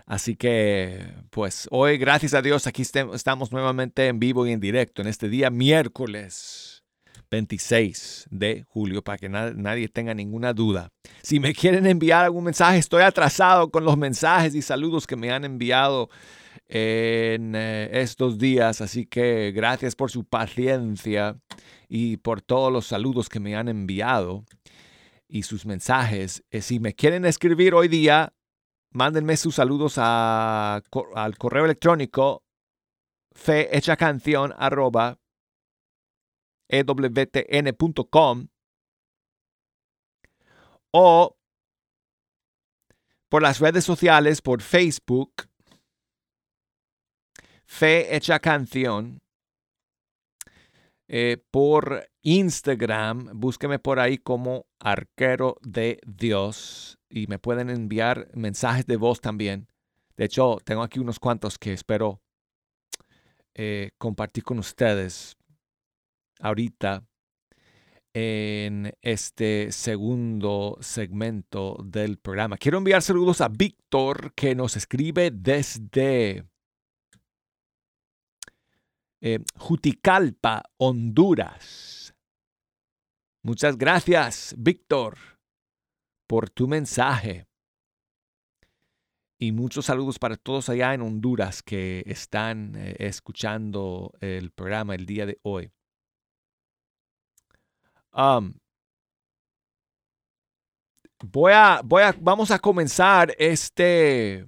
Así 0.07 0.35
que, 0.35 1.13
pues 1.29 1.69
hoy, 1.71 1.99
gracias 1.99 2.33
a 2.33 2.41
Dios, 2.41 2.67
aquí 2.67 2.81
estamos 2.81 3.53
nuevamente 3.53 4.07
en 4.07 4.19
vivo 4.19 4.47
y 4.47 4.53
en 4.53 4.61
directo 4.61 5.03
en 5.03 5.09
este 5.09 5.29
día 5.29 5.51
miércoles 5.51 6.85
26 7.31 8.29
de 8.31 8.65
julio, 8.67 9.03
para 9.03 9.19
que 9.19 9.29
na- 9.29 9.53
nadie 9.55 9.91
tenga 9.91 10.15
ninguna 10.15 10.55
duda. 10.55 10.89
Si 11.21 11.39
me 11.39 11.53
quieren 11.53 11.85
enviar 11.87 12.25
algún 12.25 12.45
mensaje, 12.45 12.79
estoy 12.79 13.03
atrasado 13.03 13.71
con 13.71 13.85
los 13.85 13.99
mensajes 13.99 14.55
y 14.55 14.63
saludos 14.63 15.07
que 15.07 15.17
me 15.17 15.31
han 15.31 15.45
enviado 15.45 16.09
en 16.73 17.57
eh, 17.57 17.89
estos 18.01 18.39
días, 18.39 18.81
así 18.81 19.05
que 19.05 19.51
gracias 19.51 19.97
por 19.97 20.13
su 20.13 20.25
paciencia 20.25 21.37
y 21.89 22.19
por 22.19 22.43
todos 22.43 22.73
los 22.73 22.87
saludos 22.87 23.29
que 23.29 23.41
me 23.41 23.57
han 23.57 23.69
enviado 23.69 24.45
y 25.27 25.43
sus 25.43 25.67
mensajes. 25.67 26.45
Eh, 26.51 26.63
si 26.63 26.79
me 26.79 26.95
quieren 26.95 27.25
escribir 27.25 27.75
hoy 27.75 27.89
día, 27.89 28.35
mándenme 28.93 29.37
sus 29.37 29.57
saludos 29.57 29.95
a 29.97 30.81
al 31.17 31.39
correo 31.39 31.65
electrónico 31.65 32.45
fehechacanción 33.33 34.55
arroba 34.57 35.19
E 36.69 36.85
o 40.93 41.37
por 43.29 43.43
las 43.43 43.59
redes 43.59 43.85
sociales, 43.85 44.41
por 44.41 44.63
Facebook, 44.63 45.50
Fe 47.73 48.17
Hecha 48.17 48.41
Canción, 48.41 49.23
eh, 51.09 51.39
por 51.53 52.11
Instagram, 52.21 53.31
búsqueme 53.33 53.79
por 53.79 54.01
ahí 54.01 54.19
como 54.19 54.67
Arquero 54.81 55.57
de 55.63 56.01
Dios 56.05 56.99
y 57.09 57.29
me 57.29 57.39
pueden 57.39 57.71
enviar 57.71 58.29
mensajes 58.35 58.87
de 58.87 58.97
voz 58.97 59.21
también. 59.21 59.69
De 60.17 60.25
hecho, 60.25 60.59
tengo 60.65 60.83
aquí 60.83 60.99
unos 60.99 61.21
cuantos 61.21 61.59
que 61.59 61.73
espero 61.73 62.21
eh, 63.55 63.93
compartir 63.99 64.43
con 64.43 64.59
ustedes 64.59 65.37
ahorita 66.41 67.05
en 68.13 68.93
este 69.01 69.71
segundo 69.71 70.77
segmento 70.81 71.79
del 71.85 72.19
programa. 72.19 72.59
Quiero 72.59 72.79
enviar 72.79 73.01
saludos 73.01 73.41
a 73.41 73.49
Víctor 73.49 74.35
que 74.35 74.57
nos 74.57 74.77
escribe 74.77 75.31
desde 75.31 76.50
eh, 79.21 79.41
Juticalpa, 79.57 80.63
Honduras. 80.79 82.15
Muchas 83.43 83.77
gracias, 83.79 84.55
Víctor, 84.59 85.19
por 86.27 86.51
tu 86.51 86.69
mensaje. 86.69 87.47
y 89.43 89.53
muchos 89.53 89.87
saludos 89.87 90.19
para 90.19 90.37
todos 90.37 90.69
allá 90.69 90.93
en 90.93 91.01
Honduras 91.01 91.63
que 91.63 92.03
están 92.07 92.77
eh, 92.77 92.97
escuchando 92.99 94.13
el 94.21 94.51
programa 94.51 94.95
el 94.95 95.07
día 95.07 95.25
de 95.25 95.39
hoy. 95.43 95.73
Voy 101.23 101.53
a, 101.53 101.81
voy 101.85 102.03
a, 102.03 102.15
vamos 102.21 102.51
a 102.51 102.59
comenzar 102.59 103.35
este, 103.39 104.47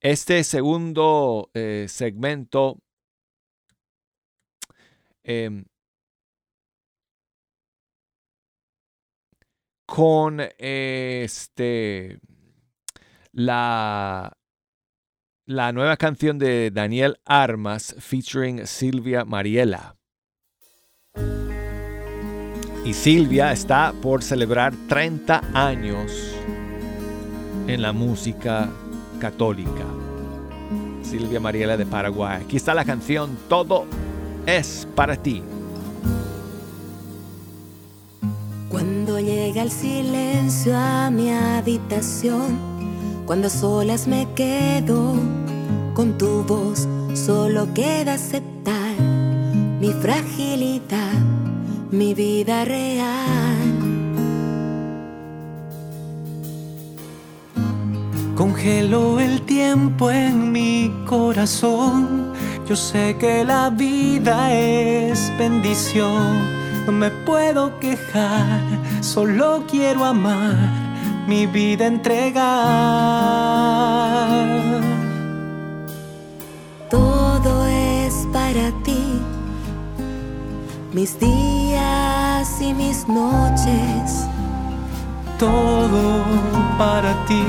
este 0.00 0.44
segundo 0.44 1.50
eh, 1.54 1.86
segmento 1.88 2.83
em, 5.24 5.64
con 9.86 10.40
este 10.58 12.20
la 13.32 14.32
la 15.46 15.72
nueva 15.72 15.96
canción 15.98 16.38
de 16.38 16.70
Daniel 16.70 17.18
Armas 17.26 17.94
featuring 17.98 18.66
Silvia 18.66 19.24
Mariela. 19.24 19.96
Y 22.84 22.92
Silvia 22.92 23.52
está 23.52 23.92
por 24.02 24.22
celebrar 24.22 24.74
30 24.88 25.42
años 25.54 26.34
en 27.66 27.82
la 27.82 27.92
música 27.92 28.70
católica. 29.20 29.84
Silvia 31.02 31.40
Mariela 31.40 31.76
de 31.76 31.86
Paraguay. 31.86 32.42
Aquí 32.42 32.56
está 32.56 32.74
la 32.74 32.84
canción 32.84 33.36
Todo 33.48 33.86
es 34.46 34.86
para 34.94 35.16
ti. 35.16 35.42
Cuando 38.68 39.20
llega 39.20 39.62
el 39.62 39.70
silencio 39.70 40.76
a 40.76 41.10
mi 41.10 41.30
habitación, 41.30 42.58
cuando 43.26 43.48
solas 43.48 44.06
me 44.06 44.26
quedo 44.34 45.14
con 45.94 46.18
tu 46.18 46.42
voz, 46.44 46.88
solo 47.14 47.72
queda 47.72 48.14
aceptar 48.14 49.00
mi 49.80 49.92
fragilidad 49.92 51.34
mi 51.94 52.12
vida 52.12 52.64
real. 52.64 53.54
Congelo 58.34 59.20
el 59.20 59.42
tiempo 59.42 60.10
en 60.10 60.50
mi 60.50 60.92
corazón. 61.06 62.32
Yo 62.66 62.76
sé 62.76 63.16
que 63.18 63.44
la 63.44 63.70
vida 63.70 64.52
es 64.52 65.32
bendición. 65.38 66.38
No 66.86 66.92
me 66.92 67.10
puedo 67.10 67.78
quejar, 67.78 68.60
solo 69.00 69.64
quiero 69.70 70.04
amar, 70.04 70.56
mi 71.26 71.46
vida 71.46 71.86
entregar. 71.86 72.44
Todo 76.90 77.66
es 77.66 78.26
para 78.32 78.70
ti 78.82 79.20
mis 80.94 81.18
días 81.18 82.60
y 82.60 82.72
mis 82.72 83.06
noches. 83.08 84.26
Todo 85.38 86.22
para 86.78 87.12
ti, 87.26 87.44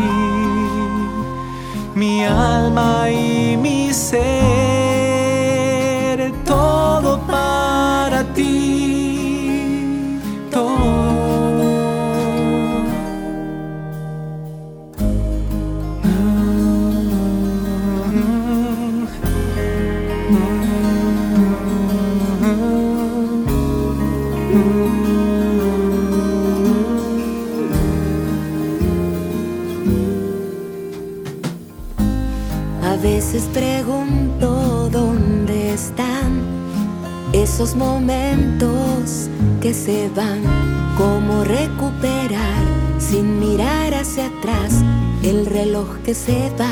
mi 1.94 2.26
alma 2.26 3.10
y 3.12 3.56
mi 3.56 3.94
ser, 3.94 4.75
veces 33.36 33.50
pregunto 33.54 34.90
dónde 34.90 35.74
están 35.74 36.42
esos 37.34 37.76
momentos 37.76 39.30
que 39.62 39.74
se 39.74 40.10
van, 40.16 40.42
cómo 40.98 41.44
recuperar 41.44 42.64
sin 42.98 43.40
mirar 43.42 43.94
hacia 43.94 44.28
atrás 44.28 44.82
el 45.22 45.46
reloj 45.46 45.98
que 46.06 46.14
se 46.14 46.50
va. 46.58 46.72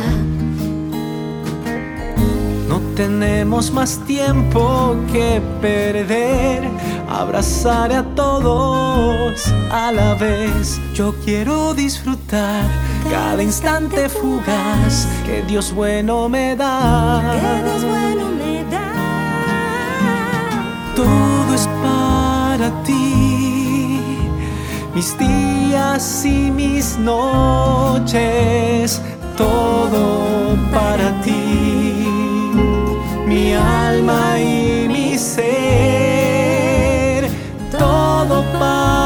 No 2.69 2.80
tenemos 2.95 3.71
más 3.71 3.99
tiempo 4.06 4.95
que 5.12 5.41
perder. 5.62 6.63
Abrazar 7.10 7.91
a 7.91 8.04
todos 8.15 9.47
a 9.69 9.91
la 9.91 10.15
vez. 10.15 10.80
Yo 10.95 11.13
quiero 11.26 11.73
disfrutar 11.73 12.63
cada 13.10 13.42
instante 13.42 14.08
fugaz 14.10 15.08
que 15.26 15.42
Dios 15.44 15.74
bueno 15.74 16.28
me 16.30 16.56
da. 16.56 17.22
Que 17.34 17.63
Dios 17.63 17.84
bueno 17.86 18.30
me 18.32 18.63
da. 18.70 18.92
Todo 20.96 21.54
es 21.54 21.68
para 21.84 22.70
ti. 22.84 24.00
Mis 24.96 25.18
días 25.18 26.26
y 26.26 26.52
mis 26.52 26.98
noches, 26.98 29.02
todo 29.36 30.56
para 30.72 31.12
ti. 31.22 32.06
Mi 33.28 33.54
alma 33.54 34.39
y 34.39 34.88
mi 34.88 35.18
ser, 35.18 37.28
todo 37.72 38.44
para 38.60 39.03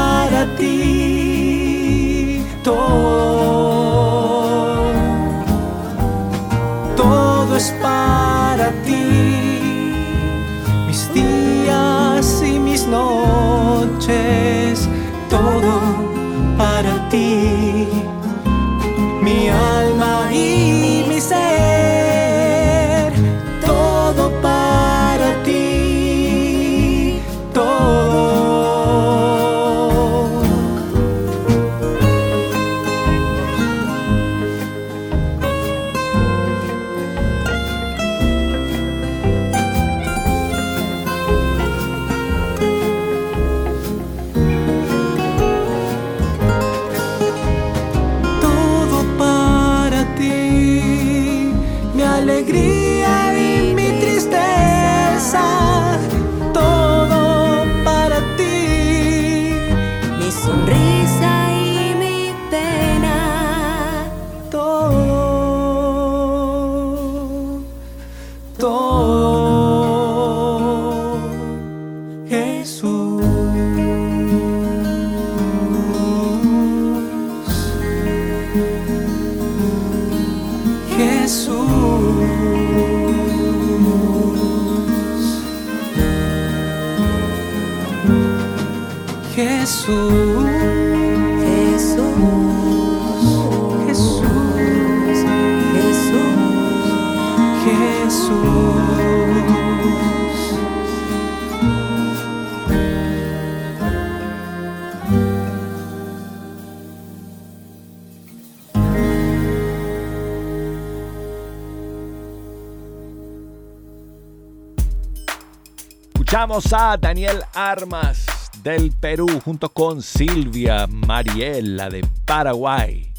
A 116.50 116.96
Daniel 116.96 117.44
Armas 117.52 118.24
del 118.62 118.90
Perú 118.90 119.28
junto 119.44 119.68
con 119.68 120.00
Silvia 120.00 120.86
Mariela 120.86 121.90
de 121.90 122.00
Paraguay. 122.24 123.12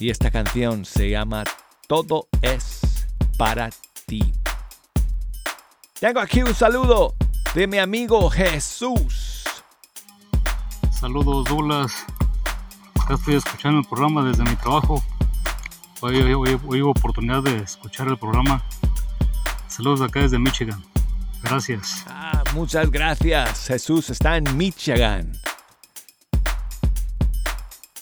Y 0.00 0.10
esta 0.10 0.32
canción 0.32 0.84
se 0.84 1.08
llama 1.08 1.44
Todo 1.86 2.26
es 2.42 3.06
para 3.38 3.70
ti. 4.06 4.32
Tengo 6.00 6.18
aquí 6.18 6.42
un 6.42 6.52
saludo 6.52 7.14
de 7.54 7.68
mi 7.68 7.78
amigo 7.78 8.28
Jesús. 8.28 9.44
Saludos, 10.90 11.44
Douglas. 11.44 12.04
Acá 13.00 13.14
estoy 13.14 13.36
escuchando 13.36 13.78
el 13.78 13.86
programa 13.86 14.24
desde 14.24 14.42
mi 14.42 14.56
trabajo. 14.56 15.00
Hoy, 16.00 16.16
hoy, 16.20 16.60
hoy, 16.66 16.80
oportunidad 16.80 17.44
de 17.44 17.56
escuchar 17.58 18.08
el 18.08 18.18
programa. 18.18 18.64
Saludos 19.76 20.00
acá 20.00 20.20
desde 20.20 20.38
Michigan. 20.38 20.82
Gracias. 21.42 22.02
Ah, 22.06 22.42
muchas 22.54 22.90
gracias. 22.90 23.66
Jesús 23.66 24.08
está 24.08 24.38
en 24.38 24.56
Michigan. 24.56 25.30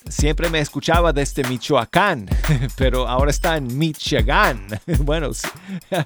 Siempre 0.09 0.49
me 0.51 0.61
escuchaba 0.61 1.13
desde 1.13 1.43
Michoacán, 1.49 2.29
pero 2.77 3.09
ahora 3.09 3.33
está 3.33 3.57
en 3.57 3.77
Michigan. 3.77 4.65
Bueno, 5.01 5.31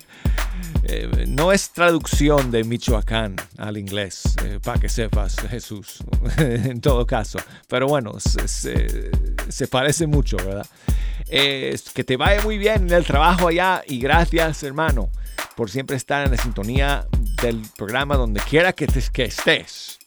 eh, 0.84 1.24
no 1.28 1.52
es 1.52 1.70
traducción 1.70 2.50
de 2.50 2.64
Michoacán 2.64 3.36
al 3.58 3.76
inglés, 3.76 4.36
eh, 4.44 4.60
para 4.64 4.80
que 4.80 4.88
sepas, 4.88 5.36
Jesús, 5.50 5.98
en 6.38 6.80
todo 6.80 7.06
caso. 7.06 7.38
Pero 7.68 7.88
bueno, 7.88 8.18
se, 8.20 9.68
parece 9.70 10.06
mucho, 10.06 10.38
¿verdad? 10.38 10.66
que 11.28 12.04
te 12.06 12.16
vaya 12.16 12.42
muy 12.42 12.56
bien 12.56 12.84
en 12.84 12.92
el 12.94 13.04
trabajo 13.04 13.48
allá 13.48 13.82
y 13.86 13.98
gracias, 13.98 14.62
hermano, 14.62 15.10
por 15.58 15.70
siempre 15.70 15.96
estar 15.96 16.24
en 16.24 16.30
la 16.30 16.36
sintonía 16.36 17.08
del 17.42 17.60
programa 17.76 18.14
donde 18.14 18.40
quiera 18.40 18.72
que, 18.72 18.86
que 19.12 19.24
estés. 19.24 19.98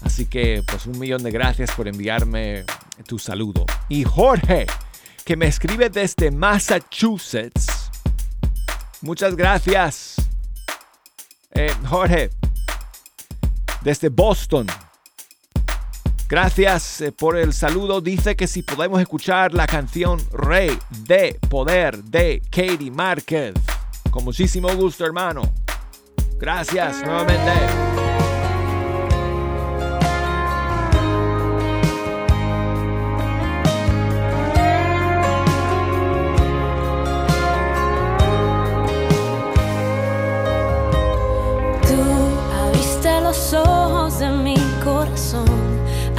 Así 0.00 0.24
que, 0.24 0.62
pues 0.66 0.86
un 0.86 0.98
millón 0.98 1.22
de 1.22 1.30
gracias 1.30 1.72
por 1.72 1.86
enviarme 1.86 2.64
tu 3.06 3.18
saludo. 3.18 3.66
Y 3.90 4.04
Jorge, 4.04 4.64
que 5.26 5.36
me 5.36 5.46
escribe 5.46 5.90
desde 5.90 6.30
Massachusetts. 6.30 7.90
Muchas 9.02 9.36
gracias. 9.36 10.14
Eh, 11.50 11.70
Jorge, 11.86 12.30
desde 13.82 14.08
Boston. 14.08 14.68
Gracias 16.30 17.02
eh, 17.02 17.12
por 17.12 17.36
el 17.36 17.52
saludo. 17.52 18.00
Dice 18.00 18.36
que 18.36 18.46
si 18.46 18.62
podemos 18.62 19.02
escuchar 19.02 19.52
la 19.52 19.66
canción 19.66 20.18
Rey 20.32 20.78
de 21.04 21.38
Poder 21.50 22.02
de 22.04 22.40
Katie 22.50 22.90
Márquez. 22.90 23.52
Con 24.18 24.24
muchísimo 24.24 24.68
gusto, 24.74 25.04
hermano. 25.04 25.42
Gracias 26.40 27.02
nuevamente. 27.04 27.52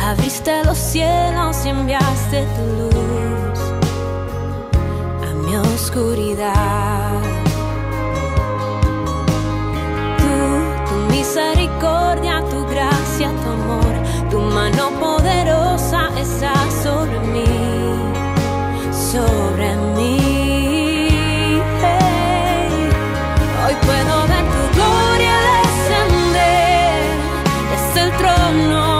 Abriste 0.01 0.63
los 0.63 0.77
cielos 0.77 1.65
y 1.65 1.69
enviaste 1.69 2.47
tu 2.55 2.63
luz 2.79 3.59
a 5.27 5.33
mi 5.33 5.55
oscuridad. 5.57 7.28
Misericordia, 11.29 12.41
tu 12.49 12.65
gracia, 12.65 13.29
tu 13.43 13.49
amor, 13.51 13.93
tu 14.31 14.39
mano 14.39 14.89
poderosa 14.99 16.09
está 16.17 16.53
sobre 16.83 17.19
mí, 17.33 17.45
sobre 18.91 19.75
mí. 19.95 21.09
Hoy 23.63 23.75
puedo 23.85 24.13
ver 24.31 24.45
tu 24.55 24.63
gloria 24.75 25.35
descender 25.61 27.01
desde 27.71 28.01
el 28.01 28.11
trono. 28.17 28.99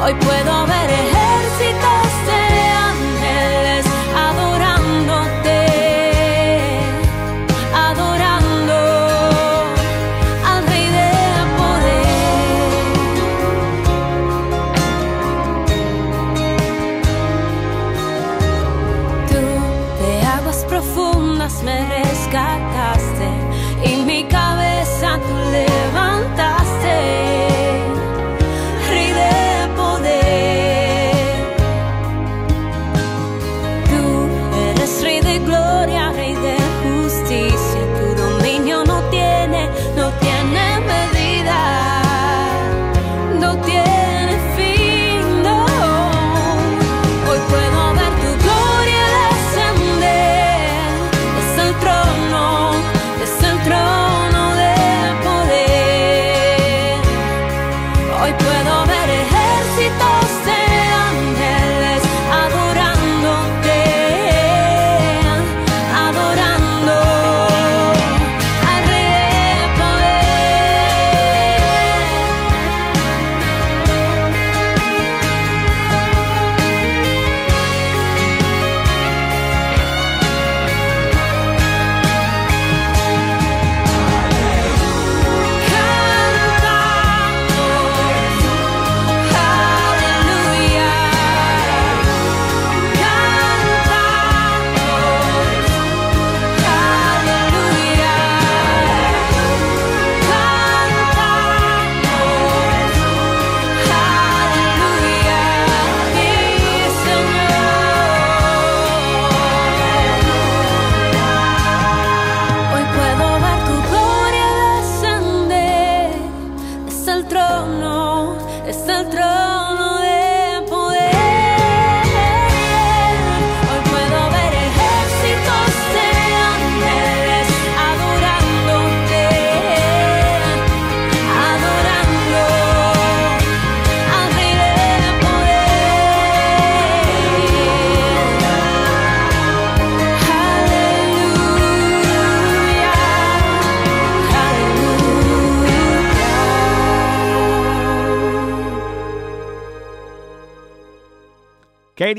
Hoy 0.00 0.14
puedo 0.14 0.37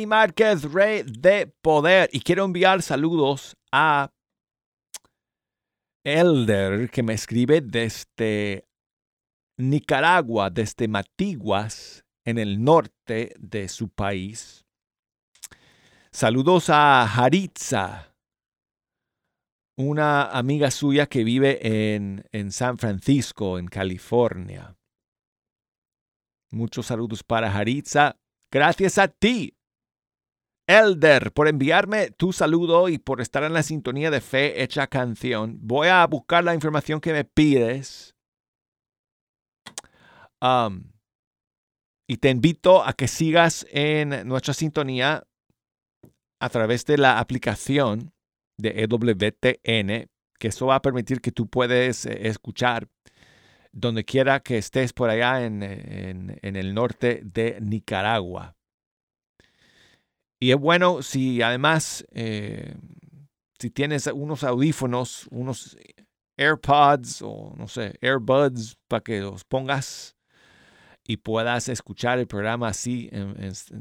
Márquez, 0.10 0.64
Rey 0.64 1.04
de 1.06 1.48
Poder. 1.62 2.10
Y 2.12 2.20
quiero 2.20 2.44
enviar 2.44 2.82
saludos 2.82 3.56
a 3.72 4.12
Elder, 6.04 6.90
que 6.90 7.04
me 7.04 7.14
escribe 7.14 7.62
desde 7.62 8.68
Nicaragua, 9.58 10.50
desde 10.50 10.88
Matiguas, 10.88 12.04
en 12.26 12.40
el 12.40 12.64
norte 12.64 13.34
de 13.38 13.70
su 13.70 13.90
país. 13.90 14.66
Saludos 16.12 16.70
a 16.70 17.04
Haritza, 17.04 18.16
una 19.78 20.24
amiga 20.24 20.72
suya 20.72 21.06
que 21.06 21.24
vive 21.24 21.96
en, 21.96 22.26
en 22.32 22.52
San 22.52 22.78
Francisco, 22.80 23.60
en 23.60 23.68
California. 23.68 24.76
Muchos 26.52 26.88
saludos 26.88 27.24
para 27.24 27.56
Haritza. 27.56 28.18
Gracias 28.52 28.98
a 28.98 29.08
ti, 29.08 29.56
Elder, 30.70 31.32
por 31.32 31.48
enviarme 31.48 32.12
tu 32.12 32.32
saludo 32.32 32.90
y 32.90 33.00
por 33.00 33.22
estar 33.22 33.44
en 33.44 33.54
la 33.54 33.64
sintonía 33.64 34.12
de 34.12 34.22
Fe 34.22 34.62
Hecha 34.62 34.86
Canción. 34.86 35.58
Voy 35.62 35.88
a 35.88 36.06
buscar 36.06 36.44
la 36.44 36.54
información 36.54 37.02
que 37.02 37.12
me 37.12 37.26
pides. 37.26 38.16
Um, 40.40 40.92
y 42.08 42.18
te 42.18 42.30
invito 42.30 42.86
a 42.86 42.94
que 42.94 43.08
sigas 43.08 43.66
en 43.72 44.28
nuestra 44.28 44.54
sintonía 44.54 45.26
a 46.40 46.50
través 46.50 46.86
de 46.86 47.00
la 47.00 47.18
aplicación 47.18 48.14
de 48.60 48.84
EWTN, 48.84 50.08
que 50.38 50.48
eso 50.50 50.68
va 50.68 50.76
a 50.76 50.82
permitir 50.84 51.20
que 51.20 51.32
tú 51.32 51.50
puedes 51.50 52.06
eh, 52.06 52.28
escuchar 52.28 52.88
donde 53.72 54.06
quiera 54.06 54.40
que 54.42 54.60
estés 54.60 54.94
por 54.94 55.10
allá 55.10 55.44
en, 55.44 55.64
en, 55.64 56.56
el 56.56 56.76
norte 56.76 57.22
de 57.24 57.58
Nicaragua. 57.60 58.59
Y 60.40 60.52
es 60.52 60.58
bueno 60.58 61.02
si 61.02 61.42
además, 61.42 62.06
eh, 62.12 62.76
si 63.60 63.70
tienes 63.70 64.08
unos 64.08 64.44
audífonos, 64.44 65.28
unos 65.32 65.78
AirPods 66.38 67.22
o 67.22 67.54
no 67.58 67.68
sé, 67.68 67.98
AirBuds, 68.02 68.78
para 68.88 69.04
que 69.04 69.20
los 69.20 69.44
pongas 69.44 70.16
y 71.04 71.18
puedas 71.18 71.70
escuchar 71.70 72.20
el 72.20 72.28
programa 72.28 72.68
así 72.68 73.10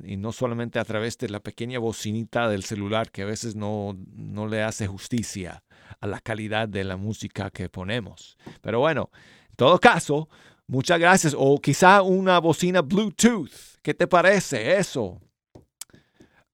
y 0.04 0.16
no 0.16 0.32
solamente 0.32 0.78
a 0.78 0.84
través 0.84 1.18
de 1.18 1.28
la 1.28 1.40
pequeña 1.40 1.78
bocinita 1.78 2.48
del 2.48 2.64
celular 2.64 3.10
que 3.10 3.22
a 3.22 3.26
veces 3.26 3.54
no, 3.54 3.96
no 4.14 4.46
le 4.46 4.62
hace 4.62 4.86
justicia 4.86 5.62
a 6.00 6.06
la 6.06 6.20
calidad 6.20 6.68
de 6.68 6.84
la 6.84 6.96
música 6.96 7.50
que 7.50 7.68
ponemos. 7.68 8.38
Pero 8.62 8.80
bueno, 8.80 9.10
en 9.50 9.56
todo 9.56 9.78
caso, 9.78 10.28
muchas 10.66 10.98
gracias. 10.98 11.34
O 11.36 11.60
quizá 11.60 12.02
una 12.02 12.38
bocina 12.38 12.80
Bluetooth. 12.80 13.50
¿Qué 13.82 13.92
te 13.92 14.06
parece 14.06 14.78
eso? 14.78 15.20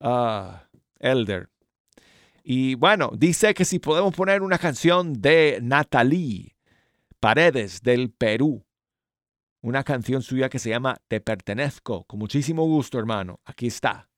Ah, 0.04 0.68
Elder. 1.00 1.48
Y 2.42 2.74
bueno, 2.74 3.10
dice 3.16 3.54
que 3.54 3.64
si 3.64 3.78
podemos 3.78 4.14
poner 4.14 4.42
una 4.42 4.58
canción 4.58 5.14
de 5.14 5.58
Natalie 5.62 6.54
Paredes 7.18 7.80
del 7.82 8.10
Perú 8.10 8.64
una 9.64 9.82
canción 9.82 10.20
suya 10.20 10.50
que 10.50 10.58
se 10.58 10.68
llama 10.68 10.98
Te 11.08 11.22
pertenezco. 11.22 12.04
Con 12.04 12.18
muchísimo 12.18 12.66
gusto, 12.66 12.98
hermano. 12.98 13.40
Aquí 13.46 13.66
está. 13.66 14.10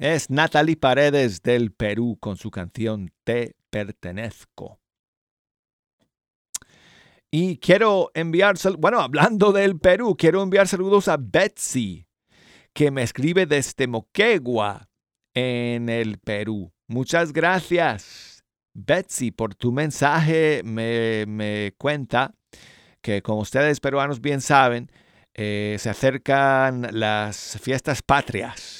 Es 0.00 0.30
Natalie 0.30 0.78
Paredes 0.78 1.42
del 1.42 1.72
Perú 1.72 2.16
con 2.18 2.38
su 2.38 2.50
canción 2.50 3.12
Te 3.22 3.54
pertenezco. 3.68 4.80
Y 7.30 7.58
quiero 7.58 8.10
enviar, 8.14 8.56
bueno, 8.78 9.00
hablando 9.00 9.52
del 9.52 9.78
Perú, 9.78 10.16
quiero 10.18 10.42
enviar 10.42 10.68
saludos 10.68 11.06
a 11.08 11.18
Betsy, 11.20 12.06
que 12.72 12.90
me 12.90 13.02
escribe 13.02 13.44
desde 13.44 13.86
Moquegua, 13.86 14.88
en 15.34 15.90
el 15.90 16.16
Perú. 16.16 16.72
Muchas 16.88 17.34
gracias, 17.34 18.42
Betsy, 18.72 19.32
por 19.32 19.54
tu 19.54 19.70
mensaje. 19.70 20.62
Me, 20.64 21.26
me 21.26 21.74
cuenta 21.76 22.34
que, 23.02 23.20
como 23.20 23.40
ustedes 23.40 23.80
peruanos 23.80 24.22
bien 24.22 24.40
saben, 24.40 24.90
eh, 25.34 25.76
se 25.78 25.90
acercan 25.90 26.88
las 26.90 27.58
fiestas 27.60 28.00
patrias. 28.00 28.79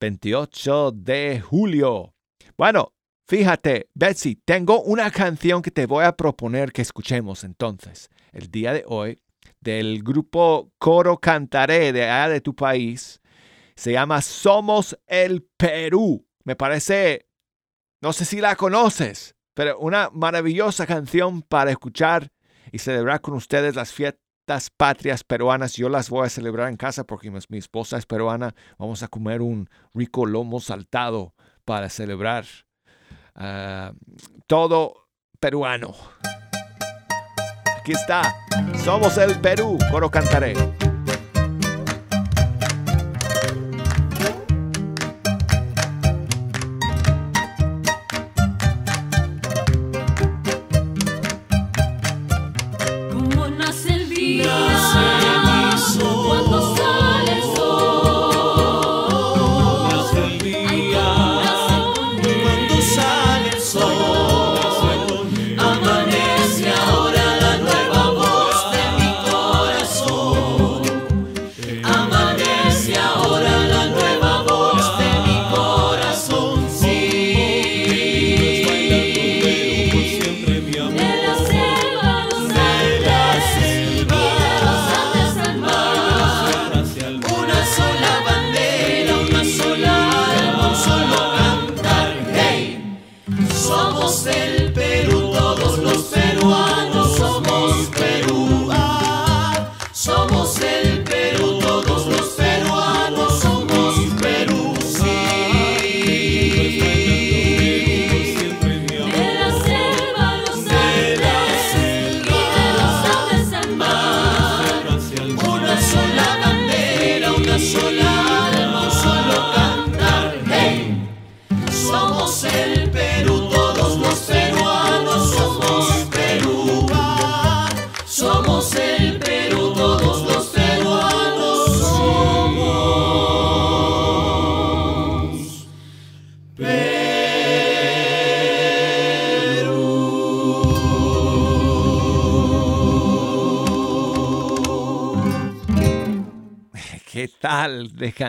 28 0.00 0.92
de 0.92 1.40
julio. 1.40 2.14
Bueno, 2.56 2.94
fíjate, 3.26 3.88
Betsy, 3.94 4.36
tengo 4.36 4.82
una 4.82 5.10
canción 5.10 5.62
que 5.62 5.70
te 5.70 5.86
voy 5.86 6.04
a 6.04 6.16
proponer 6.16 6.72
que 6.72 6.82
escuchemos 6.82 7.44
entonces, 7.44 8.10
el 8.32 8.50
día 8.50 8.72
de 8.72 8.84
hoy, 8.86 9.18
del 9.60 10.02
grupo 10.02 10.72
Coro 10.78 11.18
Cantaré 11.18 11.92
de 11.92 12.04
allá 12.04 12.28
de 12.28 12.40
tu 12.40 12.54
país. 12.54 13.20
Se 13.74 13.92
llama 13.92 14.22
Somos 14.22 14.98
el 15.06 15.46
Perú. 15.56 16.26
Me 16.44 16.56
parece, 16.56 17.28
no 18.00 18.12
sé 18.12 18.24
si 18.24 18.40
la 18.40 18.56
conoces, 18.56 19.34
pero 19.54 19.78
una 19.78 20.10
maravillosa 20.12 20.86
canción 20.86 21.42
para 21.42 21.70
escuchar 21.70 22.32
y 22.70 22.78
celebrar 22.78 23.20
con 23.20 23.34
ustedes 23.34 23.74
las 23.74 23.92
patrias 24.76 25.24
peruanas. 25.24 25.74
Yo 25.74 25.88
las 25.88 26.08
voy 26.08 26.26
a 26.26 26.30
celebrar 26.30 26.68
en 26.68 26.76
casa 26.76 27.04
porque 27.04 27.30
mi, 27.30 27.58
esposa 27.58 27.98
es 27.98 28.06
peruana. 28.06 28.54
Vamos 28.78 29.02
a 29.02 29.08
comer 29.08 29.42
un 29.42 29.68
rico 29.94 30.26
lomo 30.26 30.60
saltado 30.60 31.34
para 31.64 31.88
celebrar 31.88 32.44
ah, 33.34 33.92
todo 34.46 35.08
peruano. 35.40 35.94
Aquí 37.78 37.92
está. 37.92 38.34
Somos 38.84 39.18
el 39.18 39.40
Perú. 39.40 39.78
Coro 39.90 40.10
cantaré. 40.10 40.54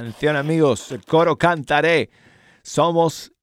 Canción, 0.01 0.35
amigos. 0.35 0.91
El 0.91 1.03
coro 1.03 1.35
cantaré. 1.37 2.11
Somos 2.61 3.33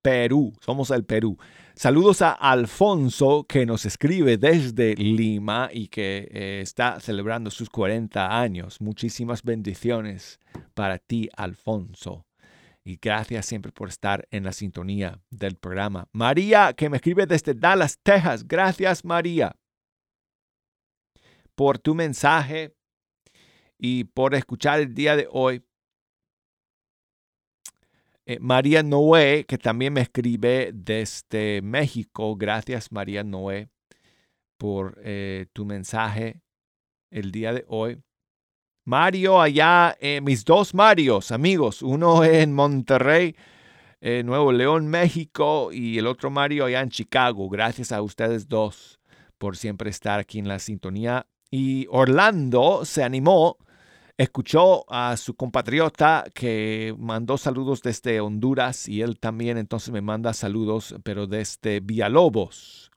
Perú, 0.00 0.54
somos 0.60 0.90
el 0.90 1.04
Perú. 1.04 1.36
Saludos 1.74 2.22
a 2.22 2.32
Alfonso 2.32 3.44
que 3.46 3.66
nos 3.66 3.84
escribe 3.84 4.38
desde 4.38 4.94
Lima 4.94 5.68
y 5.70 5.88
que 5.88 6.26
eh, 6.30 6.60
está 6.62 6.98
celebrando 6.98 7.50
sus 7.50 7.68
40 7.68 8.40
años. 8.40 8.80
Muchísimas 8.80 9.42
bendiciones 9.42 10.40
para 10.72 10.98
ti, 10.98 11.28
Alfonso. 11.36 12.24
Y 12.84 12.96
gracias 12.96 13.44
siempre 13.44 13.70
por 13.70 13.90
estar 13.90 14.26
en 14.30 14.44
la 14.44 14.52
sintonía 14.52 15.20
del 15.28 15.56
programa. 15.56 16.08
María, 16.12 16.72
que 16.72 16.88
me 16.88 16.96
escribe 16.96 17.26
desde 17.26 17.52
Dallas, 17.52 17.98
Texas. 18.02 18.48
Gracias, 18.48 19.04
María, 19.04 19.54
por 21.54 21.78
tu 21.78 21.94
mensaje 21.94 22.74
y 23.76 24.04
por 24.04 24.34
escuchar 24.34 24.80
el 24.80 24.94
día 24.94 25.14
de 25.14 25.28
hoy. 25.30 25.62
Eh, 28.30 28.38
María 28.42 28.82
Noé, 28.82 29.46
que 29.46 29.56
también 29.56 29.94
me 29.94 30.02
escribe 30.02 30.70
desde 30.74 31.62
México. 31.62 32.36
Gracias, 32.36 32.92
María 32.92 33.24
Noé, 33.24 33.70
por 34.58 35.00
eh, 35.02 35.46
tu 35.54 35.64
mensaje 35.64 36.42
el 37.10 37.32
día 37.32 37.54
de 37.54 37.64
hoy. 37.68 38.02
Mario, 38.84 39.40
allá, 39.40 39.96
eh, 39.98 40.20
mis 40.20 40.44
dos 40.44 40.74
Marios, 40.74 41.32
amigos, 41.32 41.80
uno 41.80 42.22
en 42.24 42.52
Monterrey, 42.52 43.34
Nuevo 44.00 44.52
León, 44.52 44.88
México, 44.88 45.72
y 45.72 45.96
el 45.96 46.06
otro 46.06 46.28
Mario 46.28 46.66
allá 46.66 46.82
en 46.82 46.90
Chicago. 46.90 47.48
Gracias 47.48 47.92
a 47.92 48.02
ustedes 48.02 48.46
dos 48.46 49.00
por 49.38 49.56
siempre 49.56 49.88
estar 49.88 50.20
aquí 50.20 50.38
en 50.38 50.48
la 50.48 50.58
sintonía. 50.58 51.26
Y 51.50 51.86
Orlando 51.90 52.84
se 52.84 53.02
animó 53.02 53.56
escuchó 54.18 54.84
a 54.92 55.16
su 55.16 55.34
compatriota 55.34 56.26
que 56.34 56.94
mandó 56.98 57.38
saludos 57.38 57.80
desde 57.82 58.20
Honduras 58.20 58.88
y 58.88 59.00
él 59.00 59.18
también 59.18 59.56
entonces 59.56 59.90
me 59.90 60.02
manda 60.02 60.34
saludos, 60.34 60.94
pero 61.04 61.26
desde 61.26 61.80
Villalobos. 61.80 62.90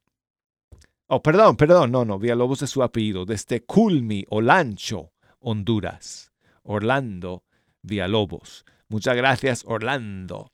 Oh, 1.07 1.22
perdón, 1.22 1.55
perdón, 1.57 1.91
no, 1.91 2.03
no, 2.03 2.19
Villalobos 2.19 2.63
es 2.63 2.69
su 2.69 2.84
apellido, 2.84 3.26
desde 3.26 3.63
Culmi, 3.63 4.26
Olancho, 4.30 5.11
Honduras. 5.39 6.32
Orlando 6.63 7.43
Villalobos. 7.82 8.65
Muchas 8.88 9.15
gracias, 9.15 9.63
Orlando, 9.65 10.51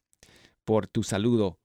por 0.63 0.87
tu 0.87 1.03
saludo 1.03 1.59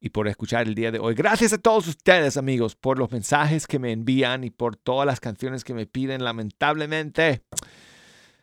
y 0.00 0.10
por 0.10 0.28
escuchar 0.28 0.66
el 0.66 0.74
día 0.74 0.90
de 0.90 0.98
hoy. 0.98 1.14
Gracias 1.14 1.52
a 1.52 1.58
todos 1.58 1.88
ustedes, 1.88 2.36
amigos, 2.36 2.76
por 2.76 2.98
los 2.98 3.10
mensajes 3.10 3.66
que 3.66 3.78
me 3.78 3.92
envían 3.92 4.44
y 4.44 4.50
por 4.50 4.76
todas 4.76 5.06
las 5.06 5.20
canciones 5.20 5.64
que 5.64 5.74
me 5.74 5.86
piden. 5.86 6.22
Lamentablemente, 6.22 7.42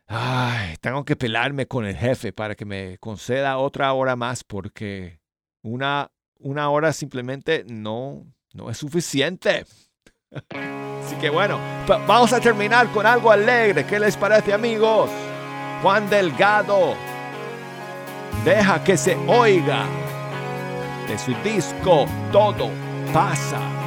ay, 0.07 0.75
tengo 0.81 1.05
que 1.05 1.15
pelarme 1.15 1.67
con 1.67 1.85
el 1.85 1.95
jefe 1.95 2.33
para 2.33 2.55
que 2.55 2.65
me 2.65 2.97
conceda 2.97 3.57
otra 3.57 3.93
hora 3.93 4.15
más 4.15 4.43
porque 4.43 5.19
una, 5.61 6.11
una 6.39 6.69
hora 6.69 6.91
simplemente 6.91 7.63
no, 7.67 8.25
no 8.53 8.69
es 8.69 8.77
suficiente. 8.77 9.65
Así 11.03 11.15
que 11.17 11.29
bueno, 11.29 11.59
vamos 11.87 12.33
a 12.33 12.39
terminar 12.39 12.91
con 12.91 13.05
algo 13.05 13.31
alegre. 13.31 13.85
¿Qué 13.85 13.99
les 13.99 14.17
parece, 14.17 14.53
amigos? 14.53 15.09
Juan 15.81 16.09
Delgado, 16.09 16.95
deja 18.45 18.83
que 18.83 18.97
se 18.97 19.15
oiga 19.27 19.85
de 21.07 21.17
su 21.17 21.33
disco 21.43 22.05
Todo 22.31 22.69
pasa. 23.13 23.82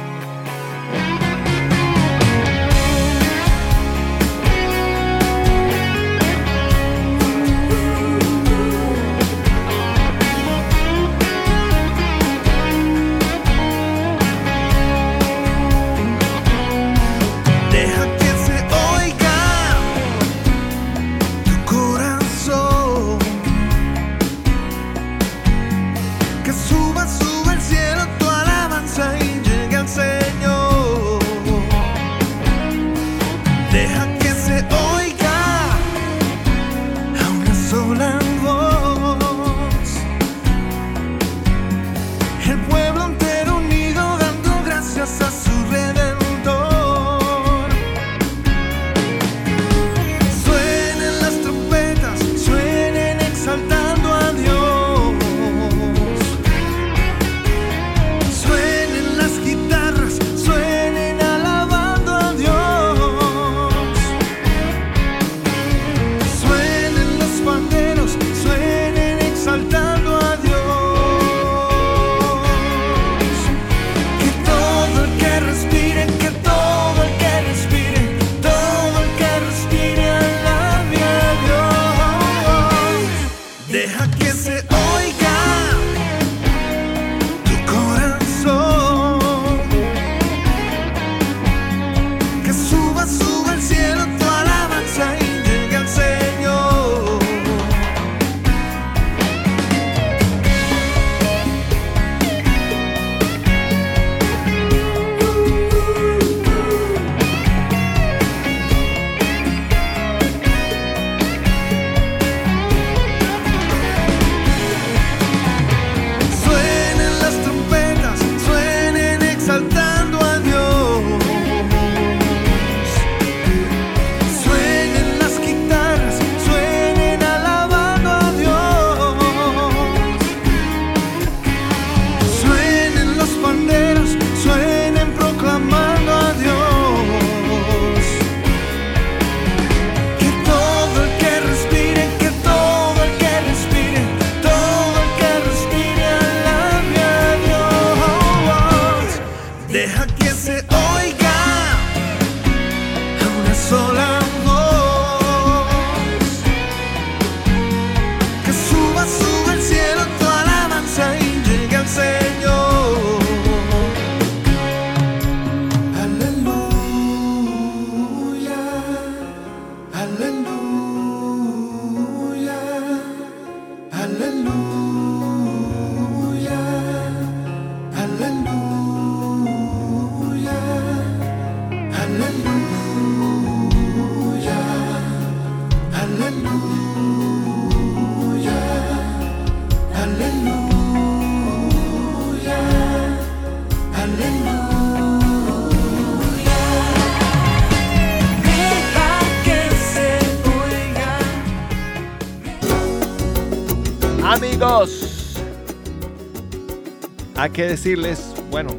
Que 207.57 207.65
decirles, 207.65 208.35
bueno, 208.51 208.69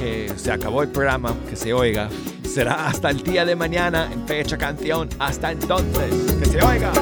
que 0.00 0.32
se 0.36 0.50
acabó 0.50 0.82
el 0.82 0.88
programa, 0.88 1.36
que 1.50 1.54
se 1.54 1.74
oiga. 1.74 2.08
Será 2.48 2.88
hasta 2.88 3.10
el 3.10 3.22
día 3.22 3.44
de 3.44 3.54
mañana 3.54 4.08
en 4.10 4.26
fecha 4.26 4.56
canción. 4.56 5.10
Hasta 5.18 5.52
entonces, 5.52 6.32
que 6.38 6.46
se 6.46 6.62
oiga. 6.62 6.92